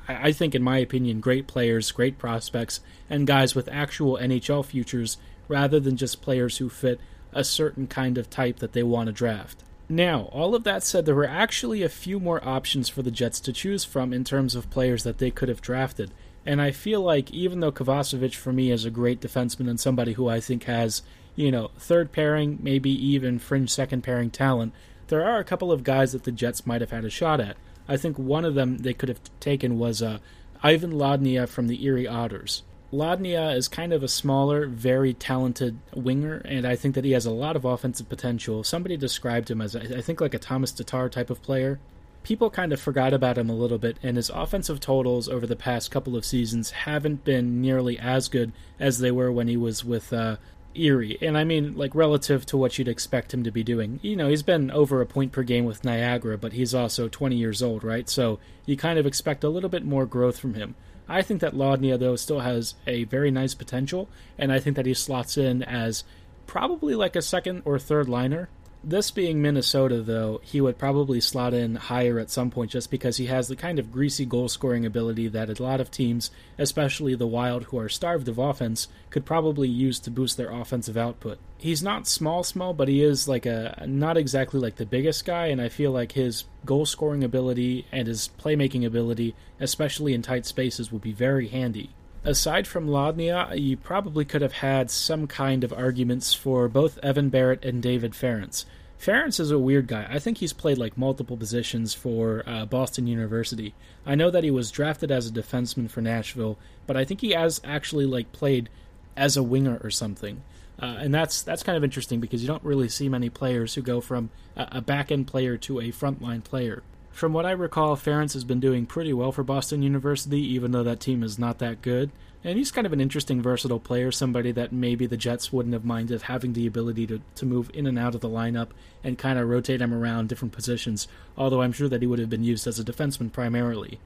I 0.06 0.32
think, 0.32 0.54
in 0.54 0.62
my 0.62 0.78
opinion, 0.78 1.20
great 1.20 1.46
players, 1.46 1.90
great 1.90 2.18
prospects, 2.18 2.80
and 3.08 3.26
guys 3.26 3.54
with 3.54 3.68
actual 3.68 4.18
NHL 4.18 4.64
futures, 4.64 5.16
rather 5.48 5.80
than 5.80 5.96
just 5.96 6.22
players 6.22 6.58
who 6.58 6.68
fit 6.68 7.00
a 7.32 7.42
certain 7.44 7.86
kind 7.86 8.18
of 8.18 8.30
type 8.30 8.58
that 8.58 8.72
they 8.72 8.82
want 8.82 9.06
to 9.06 9.12
draft. 9.12 9.64
Now, 9.88 10.22
all 10.32 10.54
of 10.54 10.64
that 10.64 10.82
said, 10.82 11.06
there 11.06 11.14
were 11.14 11.26
actually 11.26 11.82
a 11.82 11.88
few 11.88 12.20
more 12.20 12.46
options 12.46 12.90
for 12.90 13.02
the 13.02 13.10
Jets 13.10 13.40
to 13.40 13.52
choose 13.52 13.84
from 13.84 14.12
in 14.12 14.22
terms 14.22 14.54
of 14.54 14.70
players 14.70 15.02
that 15.04 15.18
they 15.18 15.30
could 15.30 15.48
have 15.48 15.62
drafted. 15.62 16.12
And 16.44 16.60
I 16.60 16.70
feel 16.70 17.00
like 17.00 17.30
even 17.30 17.60
though 17.60 17.72
Kovacevic 17.72 18.34
for 18.34 18.52
me 18.52 18.70
is 18.70 18.84
a 18.84 18.90
great 18.90 19.20
defenseman 19.20 19.68
and 19.68 19.80
somebody 19.80 20.12
who 20.12 20.28
I 20.28 20.40
think 20.40 20.64
has 20.64 21.02
you 21.38 21.52
know, 21.52 21.70
third 21.78 22.10
pairing, 22.10 22.58
maybe 22.60 22.90
even 22.90 23.38
fringe 23.38 23.70
second 23.70 24.02
pairing 24.02 24.28
talent, 24.28 24.72
there 25.06 25.24
are 25.24 25.38
a 25.38 25.44
couple 25.44 25.70
of 25.70 25.84
guys 25.84 26.10
that 26.10 26.24
the 26.24 26.32
Jets 26.32 26.66
might 26.66 26.80
have 26.80 26.90
had 26.90 27.04
a 27.04 27.10
shot 27.10 27.38
at. 27.38 27.56
I 27.86 27.96
think 27.96 28.18
one 28.18 28.44
of 28.44 28.56
them 28.56 28.78
they 28.78 28.92
could 28.92 29.08
have 29.08 29.20
taken 29.38 29.78
was 29.78 30.02
uh, 30.02 30.18
Ivan 30.64 30.92
Lodnia 30.92 31.48
from 31.48 31.68
the 31.68 31.84
Erie 31.84 32.08
Otters. 32.08 32.64
Lodnia 32.92 33.54
is 33.54 33.68
kind 33.68 33.92
of 33.92 34.02
a 34.02 34.08
smaller, 34.08 34.66
very 34.66 35.14
talented 35.14 35.78
winger, 35.94 36.38
and 36.44 36.66
I 36.66 36.74
think 36.74 36.96
that 36.96 37.04
he 37.04 37.12
has 37.12 37.24
a 37.24 37.30
lot 37.30 37.54
of 37.54 37.64
offensive 37.64 38.08
potential. 38.08 38.64
Somebody 38.64 38.96
described 38.96 39.48
him 39.48 39.60
as, 39.60 39.76
I 39.76 40.00
think, 40.00 40.20
like 40.20 40.34
a 40.34 40.38
Tomas 40.40 40.72
Tatar 40.72 41.08
type 41.08 41.30
of 41.30 41.40
player. 41.40 41.78
People 42.24 42.50
kind 42.50 42.72
of 42.72 42.80
forgot 42.80 43.14
about 43.14 43.38
him 43.38 43.48
a 43.48 43.54
little 43.54 43.78
bit, 43.78 43.96
and 44.02 44.16
his 44.16 44.28
offensive 44.30 44.80
totals 44.80 45.28
over 45.28 45.46
the 45.46 45.54
past 45.54 45.92
couple 45.92 46.16
of 46.16 46.24
seasons 46.24 46.72
haven't 46.72 47.24
been 47.24 47.60
nearly 47.60 47.96
as 47.96 48.28
good 48.28 48.50
as 48.80 48.98
they 48.98 49.12
were 49.12 49.30
when 49.30 49.46
he 49.46 49.56
was 49.56 49.84
with 49.84 50.12
uh, 50.12 50.36
Erie, 50.78 51.18
and 51.20 51.36
I 51.36 51.44
mean 51.44 51.76
like 51.76 51.94
relative 51.94 52.46
to 52.46 52.56
what 52.56 52.78
you'd 52.78 52.88
expect 52.88 53.34
him 53.34 53.44
to 53.44 53.50
be 53.50 53.62
doing. 53.62 54.00
You 54.02 54.16
know, 54.16 54.28
he's 54.28 54.42
been 54.42 54.70
over 54.70 55.00
a 55.00 55.06
point 55.06 55.32
per 55.32 55.42
game 55.42 55.64
with 55.64 55.84
Niagara, 55.84 56.38
but 56.38 56.52
he's 56.52 56.74
also 56.74 57.08
20 57.08 57.36
years 57.36 57.62
old, 57.62 57.84
right? 57.84 58.08
So 58.08 58.38
you 58.66 58.76
kind 58.76 58.98
of 58.98 59.06
expect 59.06 59.44
a 59.44 59.48
little 59.48 59.70
bit 59.70 59.84
more 59.84 60.06
growth 60.06 60.38
from 60.38 60.54
him. 60.54 60.74
I 61.08 61.22
think 61.22 61.40
that 61.40 61.54
Lodnia, 61.54 61.98
though, 61.98 62.16
still 62.16 62.40
has 62.40 62.74
a 62.86 63.04
very 63.04 63.30
nice 63.30 63.54
potential, 63.54 64.08
and 64.36 64.52
I 64.52 64.60
think 64.60 64.76
that 64.76 64.86
he 64.86 64.94
slots 64.94 65.38
in 65.38 65.62
as 65.62 66.04
probably 66.46 66.94
like 66.94 67.16
a 67.16 67.22
second 67.22 67.62
or 67.64 67.78
third 67.78 68.08
liner. 68.08 68.48
This 68.84 69.10
being 69.10 69.42
Minnesota, 69.42 70.02
though, 70.02 70.40
he 70.44 70.60
would 70.60 70.78
probably 70.78 71.20
slot 71.20 71.52
in 71.52 71.74
higher 71.74 72.18
at 72.20 72.30
some 72.30 72.50
point 72.50 72.70
just 72.70 72.90
because 72.90 73.16
he 73.16 73.26
has 73.26 73.48
the 73.48 73.56
kind 73.56 73.78
of 73.78 73.90
greasy 73.90 74.24
goal 74.24 74.48
scoring 74.48 74.86
ability 74.86 75.26
that 75.28 75.58
a 75.58 75.62
lot 75.62 75.80
of 75.80 75.90
teams, 75.90 76.30
especially 76.58 77.16
the 77.16 77.26
Wild 77.26 77.64
who 77.64 77.78
are 77.78 77.88
starved 77.88 78.28
of 78.28 78.38
offense, 78.38 78.86
could 79.10 79.26
probably 79.26 79.68
use 79.68 79.98
to 80.00 80.12
boost 80.12 80.36
their 80.36 80.52
offensive 80.52 80.96
output. 80.96 81.38
He's 81.58 81.82
not 81.82 82.06
small, 82.06 82.44
small, 82.44 82.72
but 82.72 82.86
he 82.86 83.02
is 83.02 83.26
like 83.26 83.46
a 83.46 83.84
not 83.86 84.16
exactly 84.16 84.60
like 84.60 84.76
the 84.76 84.86
biggest 84.86 85.24
guy, 85.24 85.46
and 85.46 85.60
I 85.60 85.68
feel 85.68 85.90
like 85.90 86.12
his 86.12 86.44
goal 86.64 86.86
scoring 86.86 87.24
ability 87.24 87.84
and 87.90 88.06
his 88.06 88.30
playmaking 88.38 88.86
ability, 88.86 89.34
especially 89.58 90.14
in 90.14 90.22
tight 90.22 90.46
spaces, 90.46 90.92
will 90.92 91.00
be 91.00 91.12
very 91.12 91.48
handy 91.48 91.90
aside 92.24 92.66
from 92.66 92.88
Lodnia, 92.88 93.58
you 93.58 93.76
probably 93.76 94.24
could 94.24 94.42
have 94.42 94.54
had 94.54 94.90
some 94.90 95.26
kind 95.26 95.64
of 95.64 95.72
arguments 95.72 96.34
for 96.34 96.68
both 96.68 96.98
Evan 96.98 97.30
Barratt 97.30 97.64
and 97.64 97.82
David 97.82 98.14
Farrance. 98.14 98.66
Farrance 98.98 99.38
is 99.38 99.52
a 99.52 99.58
weird 99.58 99.86
guy. 99.86 100.06
I 100.10 100.18
think 100.18 100.38
he's 100.38 100.52
played 100.52 100.76
like 100.76 100.98
multiple 100.98 101.36
positions 101.36 101.94
for 101.94 102.42
uh, 102.46 102.66
Boston 102.66 103.06
University. 103.06 103.74
I 104.04 104.16
know 104.16 104.28
that 104.30 104.42
he 104.42 104.50
was 104.50 104.72
drafted 104.72 105.12
as 105.12 105.28
a 105.28 105.32
defenseman 105.32 105.88
for 105.88 106.00
Nashville, 106.00 106.58
but 106.86 106.96
I 106.96 107.04
think 107.04 107.20
he 107.20 107.30
has 107.30 107.60
actually 107.62 108.06
like 108.06 108.32
played 108.32 108.68
as 109.16 109.36
a 109.36 109.42
winger 109.42 109.80
or 109.84 109.90
something. 109.90 110.42
Uh, 110.80 110.96
and 110.98 111.14
that's 111.14 111.42
that's 111.42 111.62
kind 111.62 111.76
of 111.76 111.84
interesting 111.84 112.20
because 112.20 112.42
you 112.42 112.48
don't 112.48 112.62
really 112.62 112.88
see 112.88 113.08
many 113.08 113.28
players 113.28 113.74
who 113.74 113.82
go 113.82 114.00
from 114.00 114.30
a, 114.56 114.68
a 114.72 114.80
back 114.80 115.12
end 115.12 115.26
player 115.28 115.56
to 115.56 115.78
a 115.80 115.92
frontline 115.92 116.42
player. 116.42 116.82
From 117.18 117.32
what 117.32 117.46
I 117.46 117.50
recall, 117.50 117.96
Farrance 117.96 118.34
has 118.34 118.44
been 118.44 118.60
doing 118.60 118.86
pretty 118.86 119.12
well 119.12 119.32
for 119.32 119.42
Boston 119.42 119.82
University, 119.82 120.40
even 120.54 120.70
though 120.70 120.84
that 120.84 121.00
team 121.00 121.24
is 121.24 121.36
not 121.36 121.58
that 121.58 121.82
good. 121.82 122.12
And 122.44 122.56
he's 122.56 122.70
kind 122.70 122.86
of 122.86 122.92
an 122.92 123.00
interesting, 123.00 123.42
versatile 123.42 123.80
player, 123.80 124.12
somebody 124.12 124.52
that 124.52 124.72
maybe 124.72 125.04
the 125.04 125.16
Jets 125.16 125.52
wouldn't 125.52 125.72
have 125.72 125.84
minded 125.84 126.22
having 126.22 126.52
the 126.52 126.68
ability 126.68 127.08
to, 127.08 127.20
to 127.34 127.44
move 127.44 127.72
in 127.74 127.88
and 127.88 127.98
out 127.98 128.14
of 128.14 128.20
the 128.20 128.28
lineup 128.28 128.68
and 129.02 129.18
kind 129.18 129.36
of 129.36 129.48
rotate 129.48 129.82
him 129.82 129.92
around 129.92 130.28
different 130.28 130.54
positions, 130.54 131.08
although 131.36 131.60
I'm 131.60 131.72
sure 131.72 131.88
that 131.88 132.02
he 132.02 132.06
would 132.06 132.20
have 132.20 132.30
been 132.30 132.44
used 132.44 132.68
as 132.68 132.78
a 132.78 132.84
defenseman 132.84 133.32
primarily. 133.32 133.98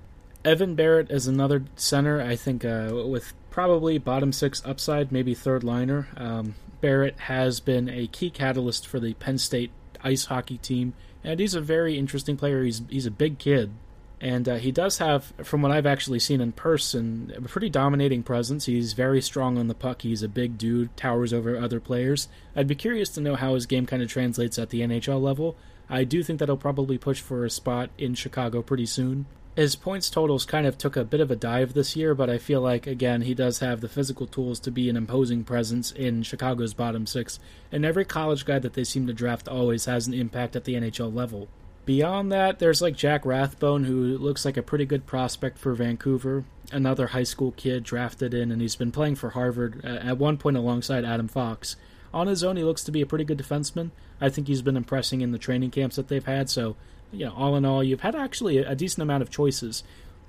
Evan 0.43 0.75
Barratt 0.75 1.11
is 1.11 1.27
another 1.27 1.65
center, 1.77 2.19
I 2.19 2.35
think, 2.35 2.65
uh, 2.65 2.93
with 3.05 3.35
probably 3.51 3.99
bottom 3.99 4.33
six 4.33 4.63
upside, 4.65 5.13
maybe 5.13 5.35
third 5.35 5.63
liner. 5.63 6.09
Um, 6.17 6.55
Barratt 6.83 7.19
has 7.19 7.61
been 7.61 7.91
a 7.91 8.07
key 8.07 8.31
catalyst 8.31 8.87
for 8.87 8.99
the 8.99 9.13
Penn 9.13 9.37
State 9.37 9.71
ice 10.03 10.25
hockey 10.25 10.57
team 10.57 10.95
and 11.25 11.41
he's 11.41 11.55
a 11.55 11.61
very 11.61 11.99
interesting 11.99 12.37
player. 12.37 12.63
He's 12.63 12.83
he's 12.89 13.07
a 13.07 13.11
big 13.11 13.39
kid, 13.39 13.73
and 14.21 14.49
uh, 14.49 14.57
he 14.57 14.71
does 14.73 14.99
have, 14.99 15.33
from 15.43 15.63
what 15.63 15.73
I've 15.73 15.87
actually 15.87 16.19
seen 16.19 16.41
in 16.41 16.53
person, 16.53 17.33
a 17.37 17.43
pretty 17.43 17.71
dominating 17.71 18.23
presence. 18.23 18.67
He's 18.67 18.93
very 18.93 19.21
strong 19.21 19.59
on 19.59 19.69
the 19.69 19.75
puck. 19.75 20.03
He's 20.03 20.23
a 20.23 20.29
big 20.29 20.59
dude, 20.59 20.97
towers 20.97 21.33
over 21.33 21.57
other 21.57 21.81
players. 21.81 22.29
I'd 22.55 22.69
be 22.69 22.75
curious 22.75 23.09
to 23.11 23.21
know 23.21 23.37
how 23.37 23.55
his 23.55 23.67
game 23.67 23.87
kind 23.87 24.03
of 24.03 24.09
translates 24.09 24.59
at 24.59 24.71
the 24.71 24.81
NHL 24.81 25.21
level. 25.21 25.57
I 25.89 26.05
do 26.05 26.23
think 26.23 26.39
that 26.39 26.49
he'll 26.49 26.57
probably 26.57 26.99
push 26.99 27.21
for 27.21 27.45
a 27.45 27.51
spot 27.51 27.91
in 27.99 28.15
Chicago 28.15 28.63
pretty 28.63 28.87
soon 28.87 29.27
his 29.55 29.77
points 29.77 30.09
totals 30.09 30.47
kind 30.47 30.67
of 30.67 30.79
took 30.79 30.97
a 30.97 31.05
bit 31.05 31.21
of 31.21 31.31
a 31.31 31.37
dive 31.37 31.75
this 31.75 31.95
year, 31.95 32.15
but 32.15 32.31
I 32.31 32.39
feel 32.39 32.61
like 32.61 32.87
again 32.87 33.23
he 33.23 33.35
does 33.35 33.59
have 33.59 33.81
the 33.81 33.89
physical 33.89 34.27
tools 34.27 34.59
to 34.61 34.71
be 34.71 34.89
an 34.89 34.97
imposing 34.97 35.45
presence 35.45 35.93
in 35.93 36.23
Chicago's 36.23 36.75
bottom 36.75 37.07
six, 37.07 37.39
and 37.71 37.85
every 37.85 38.05
college 38.05 38.45
guy 38.45 38.59
that 38.59 38.73
they 38.75 38.85
seem 38.85 39.07
to 39.07 39.13
draft 39.13 39.49
always 39.49 39.85
has 39.85 40.07
an 40.07 40.15
impact 40.15 40.57
at 40.57 40.65
the 40.65 40.75
NHL 40.75 41.15
level. 41.15 41.49
Beyond 41.85 42.31
that, 42.31 42.61
there's 42.61 42.81
like 42.81 42.97
Jack 42.97 43.27
Rathbone, 43.27 43.85
who 43.85 44.17
looks 44.17 44.45
like 44.45 44.57
a 44.57 44.63
pretty 44.63 44.87
good 44.87 45.05
prospect 45.05 45.59
for 45.59 45.75
Vancouver, 45.75 46.45
another 46.71 47.09
high 47.09 47.25
school 47.25 47.53
kid 47.53 47.83
drafted 47.83 48.33
in, 48.33 48.53
and 48.53 48.63
he's 48.63 48.77
been 48.77 48.93
playing 48.93 49.17
for 49.17 49.31
Harvard 49.31 49.85
uh, 49.85 49.89
at 49.89 50.19
one 50.19 50.39
point 50.39 50.57
alongside 50.57 51.05
Adam 51.05 51.29
Fox. 51.29 51.77
On 52.15 52.27
his 52.27 52.45
own, 52.45 52.57
he 52.57 52.63
looks 52.63 52.85
to 52.85 52.93
be 52.93 53.01
a 53.01 53.07
pretty 53.07 53.25
good 53.25 53.39
defenseman. 53.39 53.91
I 54.21 54.29
think 54.29 54.47
he's 54.47 54.63
been 54.63 54.77
impressing 54.77 55.23
in 55.23 55.33
the 55.33 55.39
training 55.39 55.73
camps 55.73 55.97
that 55.97 56.09
they've 56.09 56.25
had, 56.25 56.49
so 56.49 56.77
you 57.13 57.27
know, 57.27 57.35
all 57.37 57.57
in 57.57 57.65
all, 57.65 57.85
you've 57.85 58.01
had 58.01 58.15
actually 58.15 58.59
a, 58.59 58.75
decent 58.75 59.03
amount 59.03 59.23
of 59.23 59.31
choices. 59.31 59.85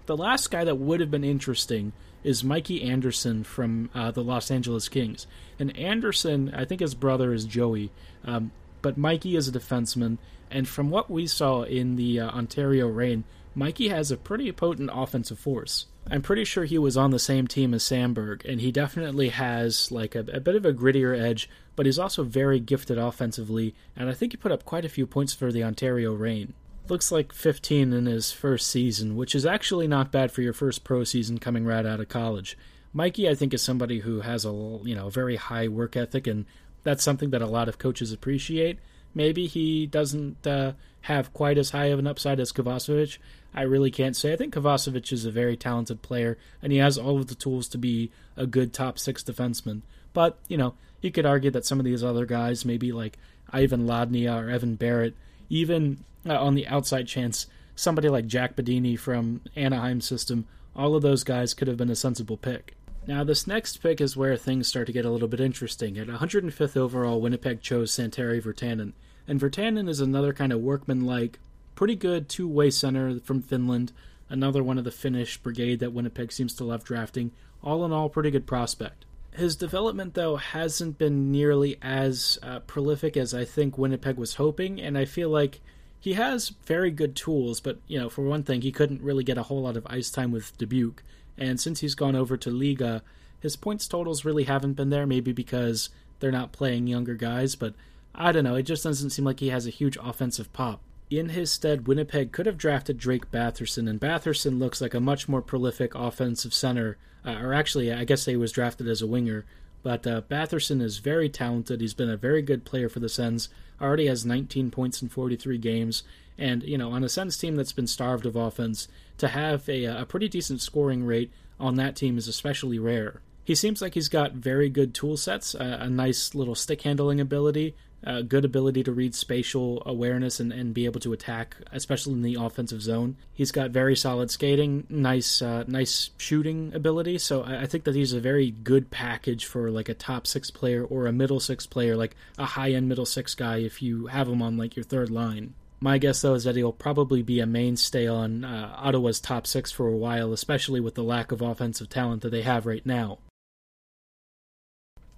The 0.05 0.17
last 0.17 0.51
guy 0.51 0.63
that 0.65 0.75
would 0.75 0.99
have 0.99 1.09
been 1.09 1.23
interesting 1.23 1.93
is 2.23 2.43
Mikey 2.43 2.83
Anderson 2.83 3.43
from 3.43 3.89
uh, 3.95 4.11
the 4.11 4.23
Los 4.23 4.51
Angeles 4.51 4.89
Kings. 4.89 5.25
And 5.59 5.75
Anderson, 5.77 6.53
I 6.53 6.65
think 6.65 6.81
his 6.81 6.93
brother 6.93 7.33
is 7.33 7.45
Joey, 7.45 7.91
um, 8.25 8.51
but 8.81 8.97
Mikey 8.97 9.35
is 9.35 9.47
a 9.47 9.51
defenseman. 9.51 10.17
And 10.51 10.67
from 10.67 10.89
what 10.89 11.09
we 11.09 11.25
saw 11.25 11.63
in 11.63 11.95
the 11.95 12.19
uh, 12.19 12.29
Ontario 12.29 12.87
Reign, 12.87 13.23
Mikey 13.55 13.89
has 13.89 14.11
a 14.11 14.17
pretty 14.17 14.51
potent 14.51 14.89
offensive 14.93 15.39
force. 15.39 15.85
I'm 16.09 16.21
pretty 16.21 16.43
sure 16.43 16.65
he 16.65 16.77
was 16.77 16.97
on 16.97 17.11
the 17.11 17.19
same 17.19 17.47
team 17.47 17.73
as 17.73 17.83
Samberg, 17.83 18.43
and 18.45 18.59
he 18.59 18.71
definitely 18.71 19.29
has 19.29 19.89
like 19.89 20.15
a, 20.15 20.25
a, 20.33 20.39
bit 20.41 20.55
of 20.55 20.65
a 20.65 20.73
grittier 20.73 21.17
edge, 21.17 21.49
but 21.75 21.85
he's 21.85 21.99
also 21.99 22.23
very 22.23 22.59
gifted 22.59 22.97
offensively, 22.97 23.73
and 23.95 24.09
I 24.09 24.13
think 24.13 24.33
he 24.33 24.37
put 24.37 24.51
up 24.51 24.65
quite 24.65 24.83
a 24.83 24.89
few 24.89 25.07
points 25.07 25.33
for 25.33 25.49
the 25.49 25.63
Ontario 25.63 26.13
Reign 26.13 26.53
looks 26.89 27.11
like 27.11 27.33
15 27.33 27.93
in 27.93 28.05
his 28.05 28.31
first 28.31 28.67
season, 28.67 29.15
which 29.15 29.35
is 29.35 29.45
actually 29.45 29.87
not 29.87 30.11
bad 30.11 30.31
for 30.31 30.41
your 30.41 30.53
first 30.53 30.83
pro 30.83 31.03
season 31.03 31.37
coming 31.37 31.65
right 31.65 31.85
out 31.85 31.99
of 31.99 32.09
college. 32.09 32.57
Mikey, 32.93 33.27
I 33.27 33.35
think, 33.35 33.53
is 33.53 33.61
somebody 33.61 33.99
who 33.99 34.21
has 34.21 34.45
a 34.45 34.51
you 34.83 34.95
know 34.95 35.09
very 35.09 35.35
high 35.35 35.67
work 35.67 35.95
ethic, 35.95 36.27
and 36.27 36.45
that's 36.83 37.03
something 37.03 37.31
that 37.31 37.41
a 37.41 37.47
lot 37.47 37.69
of 37.69 37.79
coaches 37.79 38.11
appreciate. 38.11 38.79
Maybe 39.15 39.47
he 39.47 39.85
doesn't 39.85 40.45
uh, 40.45 40.73
have 41.01 41.33
quite 41.33 41.57
as 41.57 41.71
high 41.71 41.85
of 41.85 41.99
an 41.99 42.07
upside 42.07 42.39
as 42.39 42.51
Kovacevic. 42.51 43.17
I 43.53 43.61
really 43.63 43.91
can't 43.91 44.15
say. 44.15 44.33
I 44.33 44.35
think 44.35 44.53
Kovacevic 44.53 45.11
is 45.11 45.25
a 45.25 45.31
very 45.31 45.55
talented 45.55 46.01
player, 46.01 46.37
and 46.61 46.71
he 46.71 46.79
has 46.79 46.97
all 46.97 47.19
of 47.19 47.27
the 47.27 47.35
tools 47.35 47.67
to 47.69 47.77
be 47.77 48.11
a 48.35 48.47
good 48.47 48.73
top 48.73 48.99
six 48.99 49.23
defenseman. 49.23 49.81
But 50.13 50.37
you 50.47 50.57
know, 50.57 50.75
you 51.01 51.11
could 51.11 51.25
argue 51.25 51.51
that 51.51 51.65
some 51.65 51.79
of 51.79 51.85
these 51.85 52.03
other 52.03 52.25
guys, 52.25 52.65
maybe 52.65 52.91
like 52.91 53.17
Ivan 53.51 53.87
Lodnia 53.87 54.43
or 54.43 54.49
Evan 54.49 54.77
Barratt, 54.77 55.13
even 55.49 56.03
uh, 56.27 56.39
on 56.39 56.55
the 56.55 56.67
outside 56.67 57.07
chance, 57.07 57.47
somebody 57.75 58.09
like 58.09 58.27
Jack 58.27 58.55
Badini 58.55 58.97
from 58.97 59.41
Anaheim 59.55 60.01
system, 60.01 60.45
all 60.75 60.95
of 60.95 61.01
those 61.01 61.23
guys 61.23 61.53
could 61.53 61.67
have 61.67 61.77
been 61.77 61.89
a 61.89 61.95
sensible 61.95 62.37
pick. 62.37 62.75
Now, 63.05 63.23
this 63.23 63.45
next 63.45 63.77
pick 63.77 63.99
is 63.99 64.15
where 64.15 64.37
things 64.37 64.67
start 64.67 64.87
to 64.87 64.93
get 64.93 65.05
a 65.05 65.09
little 65.09 65.27
bit 65.27 65.41
interesting. 65.41 65.97
At 65.97 66.07
105th 66.07 66.77
overall, 66.77 67.19
Winnipeg 67.19 67.61
chose 67.61 67.91
Santeri 67.91 68.41
Virtanen. 68.41 68.93
And 69.27 69.39
Virtanen 69.39 69.89
is 69.89 69.99
another 69.99 70.33
kind 70.33 70.53
of 70.53 70.61
workman-like, 70.61 71.39
pretty 71.75 71.95
good 71.95 72.29
two-way 72.29 72.69
center 72.69 73.19
from 73.19 73.41
Finland, 73.41 73.91
another 74.29 74.63
one 74.63 74.77
of 74.77 74.83
the 74.85 74.91
Finnish 74.91 75.37
brigade 75.37 75.79
that 75.79 75.91
Winnipeg 75.91 76.31
seems 76.31 76.53
to 76.55 76.63
love 76.63 76.85
drafting. 76.85 77.31
All 77.61 77.83
in 77.83 77.91
all, 77.91 78.09
pretty 78.09 78.31
good 78.31 78.47
prospect. 78.47 79.05
His 79.31 79.55
development, 79.55 80.13
though, 80.13 80.37
hasn't 80.37 80.97
been 80.97 81.31
nearly 81.31 81.77
as 81.81 82.37
uh, 82.41 82.59
prolific 82.59 83.17
as 83.17 83.33
I 83.33 83.45
think 83.45 83.77
Winnipeg 83.77 84.15
was 84.15 84.35
hoping, 84.35 84.79
and 84.79 84.97
I 84.97 85.05
feel 85.05 85.29
like 85.29 85.59
he 86.03 86.15
has 86.15 86.49
very 86.65 86.91
good 86.91 87.15
tools, 87.15 87.61
but 87.61 87.77
you 87.87 87.97
know, 87.97 88.09
for 88.09 88.23
one 88.23 88.43
thing, 88.43 88.61
he 88.61 88.73
couldn't 88.73 89.01
really 89.01 89.23
get 89.23 89.37
a 89.37 89.43
whole 89.43 89.61
lot 89.61 89.77
of 89.77 89.87
ice 89.89 90.11
time 90.11 90.33
with 90.33 90.57
Dubuque, 90.57 91.01
and 91.37 91.61
since 91.61 91.79
he's 91.79 91.95
gone 91.95 92.13
over 92.13 92.35
to 92.35 92.49
Liiga, 92.49 92.99
his 93.39 93.55
points 93.55 93.87
totals 93.87 94.25
really 94.25 94.43
haven't 94.43 94.73
been 94.73 94.89
there. 94.89 95.07
Maybe 95.07 95.31
because 95.31 95.91
they're 96.19 96.29
not 96.29 96.51
playing 96.51 96.87
younger 96.87 97.15
guys, 97.15 97.55
but 97.55 97.73
I 98.13 98.33
don't 98.33 98.43
know. 98.43 98.55
It 98.55 98.63
just 98.63 98.83
doesn't 98.83 99.11
seem 99.11 99.23
like 99.23 99.39
he 99.39 99.47
has 99.51 99.65
a 99.65 99.69
huge 99.69 99.97
offensive 100.03 100.51
pop. 100.51 100.81
In 101.09 101.29
his 101.29 101.49
stead, 101.49 101.87
Winnipeg 101.87 102.33
could 102.33 102.47
have 102.47 102.57
drafted 102.57 102.97
Drake 102.97 103.31
Batherson, 103.31 103.89
and 103.89 103.97
Batherson 103.97 104.59
looks 104.59 104.81
like 104.81 104.93
a 104.93 104.99
much 104.99 105.29
more 105.29 105.41
prolific 105.41 105.95
offensive 105.95 106.53
center. 106.53 106.97
Uh, 107.25 107.39
or 107.41 107.53
actually, 107.53 107.93
I 107.93 108.03
guess 108.03 108.25
he 108.25 108.35
was 108.35 108.51
drafted 108.51 108.89
as 108.89 109.01
a 109.01 109.07
winger. 109.07 109.45
But 109.83 110.07
uh, 110.07 110.21
Batherson 110.21 110.81
is 110.81 110.97
very 110.97 111.29
talented. 111.29 111.81
He's 111.81 111.93
been 111.93 112.09
a 112.09 112.17
very 112.17 112.41
good 112.41 112.65
player 112.65 112.89
for 112.89 112.99
the 112.99 113.09
Sens 113.09 113.49
already 113.81 114.07
has 114.07 114.25
19 114.25 114.71
points 114.71 115.01
in 115.01 115.09
43 115.09 115.57
games. 115.57 116.03
And, 116.37 116.63
you 116.63 116.77
know, 116.77 116.91
on 116.91 117.03
a 117.03 117.09
Sens 117.09 117.37
team 117.37 117.55
that's 117.55 117.73
been 117.73 117.87
starved 117.87 118.25
of 118.25 118.35
offense, 118.35 118.87
to 119.17 119.27
have 119.27 119.67
a, 119.69 119.85
a 119.85 120.05
pretty 120.05 120.27
decent 120.27 120.61
scoring 120.61 121.03
rate 121.05 121.31
on 121.59 121.75
that 121.75 121.95
team 121.95 122.17
is 122.17 122.27
especially 122.27 122.79
rare. 122.79 123.21
He 123.43 123.55
seems 123.55 123.81
like 123.81 123.93
he's 123.93 124.09
got 124.09 124.31
very 124.31 124.69
good 124.69 124.93
tool 124.93 125.17
sets, 125.17 125.53
a, 125.53 125.79
a 125.81 125.89
nice 125.89 126.33
little 126.33 126.55
stick 126.55 126.81
handling 126.81 127.19
ability, 127.19 127.75
a 128.03 128.23
good 128.23 128.45
ability 128.45 128.83
to 128.83 128.91
read 128.91 129.15
spatial 129.15 129.81
awareness 129.85 130.39
and, 130.39 130.51
and 130.51 130.73
be 130.73 130.85
able 130.85 130.99
to 131.01 131.13
attack, 131.13 131.55
especially 131.71 132.13
in 132.13 132.21
the 132.21 132.35
offensive 132.39 132.81
zone. 132.81 133.15
He's 133.33 133.51
got 133.51 133.71
very 133.71 133.95
solid 133.95 134.31
skating, 134.31 134.85
nice 134.89 135.41
uh, 135.41 135.63
nice 135.67 136.11
shooting 136.17 136.71
ability. 136.73 137.17
So 137.17 137.43
I, 137.43 137.61
I 137.61 137.65
think 137.65 137.83
that 137.85 137.95
he's 137.95 138.13
a 138.13 138.19
very 138.19 138.51
good 138.51 138.91
package 138.91 139.45
for 139.45 139.71
like 139.71 139.89
a 139.89 139.93
top 139.93 140.27
six 140.27 140.51
player 140.51 140.83
or 140.83 141.07
a 141.07 141.11
middle 141.13 141.39
six 141.39 141.65
player, 141.65 141.95
like 141.95 142.15
a 142.37 142.45
high 142.45 142.71
end 142.71 142.89
middle 142.89 143.05
six 143.05 143.35
guy 143.35 143.57
if 143.57 143.81
you 143.81 144.07
have 144.07 144.27
him 144.27 144.41
on 144.41 144.57
like 144.57 144.75
your 144.75 144.83
third 144.85 145.09
line. 145.09 145.53
My 145.83 145.97
guess, 145.97 146.21
though, 146.21 146.33
is 146.33 146.45
that 146.45 146.55
he'll 146.55 146.71
probably 146.71 147.21
be 147.21 147.41
a 147.41 147.45
mainstay 147.45 148.07
on 148.07 148.45
uh, 148.45 148.73
Ottawa's 148.77 149.19
top 149.19 149.45
six 149.45 149.69
for 149.69 149.89
a 149.89 149.97
while, 149.97 150.31
especially 150.31 150.79
with 150.79 150.95
the 150.95 151.03
lack 151.03 151.33
of 151.33 151.41
offensive 151.41 151.89
talent 151.89 152.21
that 152.21 152.29
they 152.29 152.43
have 152.43 152.65
right 152.65 152.85
now. 152.85 153.17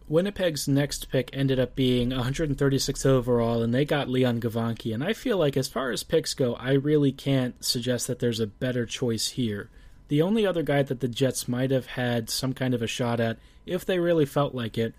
Winnipeg's 0.07 0.67
next 0.67 1.09
pick 1.09 1.29
ended 1.33 1.59
up 1.59 1.75
being 1.75 2.09
136 2.09 3.05
overall, 3.05 3.63
and 3.63 3.74
they 3.74 3.85
got 3.85 4.09
Leon 4.09 4.39
Gawanke. 4.39 4.93
And 4.93 5.03
I 5.03 5.13
feel 5.13 5.38
like, 5.38 5.57
as 5.57 5.67
far 5.67 5.91
as 5.91 6.03
picks 6.03 6.33
go, 6.33 6.53
I 6.55 6.74
really 6.74 7.12
can't 7.12 7.63
suggest 7.63 8.07
that 8.07 8.19
there's 8.19 8.39
a 8.39 8.47
better 8.47 8.85
choice 8.85 9.29
here. 9.29 9.69
The 10.07 10.21
only 10.21 10.45
other 10.45 10.62
guy 10.62 10.83
that 10.83 11.00
the 11.00 11.07
Jets 11.07 11.47
might 11.47 11.71
have 11.71 11.88
had 11.88 12.29
some 12.29 12.53
kind 12.53 12.75
of 12.75 12.83
a 12.83 12.88
shot 12.88 13.19
at, 13.19 13.39
if 13.65 13.83
they 13.83 13.97
really 13.97 14.25
felt 14.25 14.53
like 14.53 14.77
it, 14.77 14.93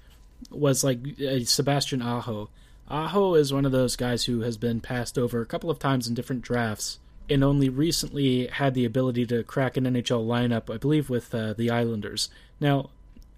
was 0.51 0.83
like 0.83 0.99
uh, 1.21 1.45
Sebastian 1.45 2.03
Aho. 2.03 2.51
Aho 2.89 3.35
is 3.35 3.53
one 3.53 3.65
of 3.65 3.73
those 3.73 3.97
guys 3.97 4.25
who 4.25 4.41
has 4.41 4.57
been 4.57 4.81
passed 4.81 5.17
over 5.19 5.41
a 5.41 5.47
couple 5.47 5.71
of 5.71 5.79
times 5.79 6.09
in 6.09 6.15
different 6.15 6.43
drafts 6.43 6.99
and 7.29 7.43
only 7.43 7.69
recently 7.69 8.47
had 8.47 8.75
the 8.75 8.85
ability 8.85 9.27
to 9.27 9.43
crack 9.43 9.77
an 9.77 9.85
NHL 9.85 10.27
lineup, 10.27 10.73
I 10.73 10.79
believe, 10.79 11.11
with 11.11 11.35
uh, 11.35 11.55
the 11.55 11.71
Islanders. 11.71 12.29
Now, 12.61 12.91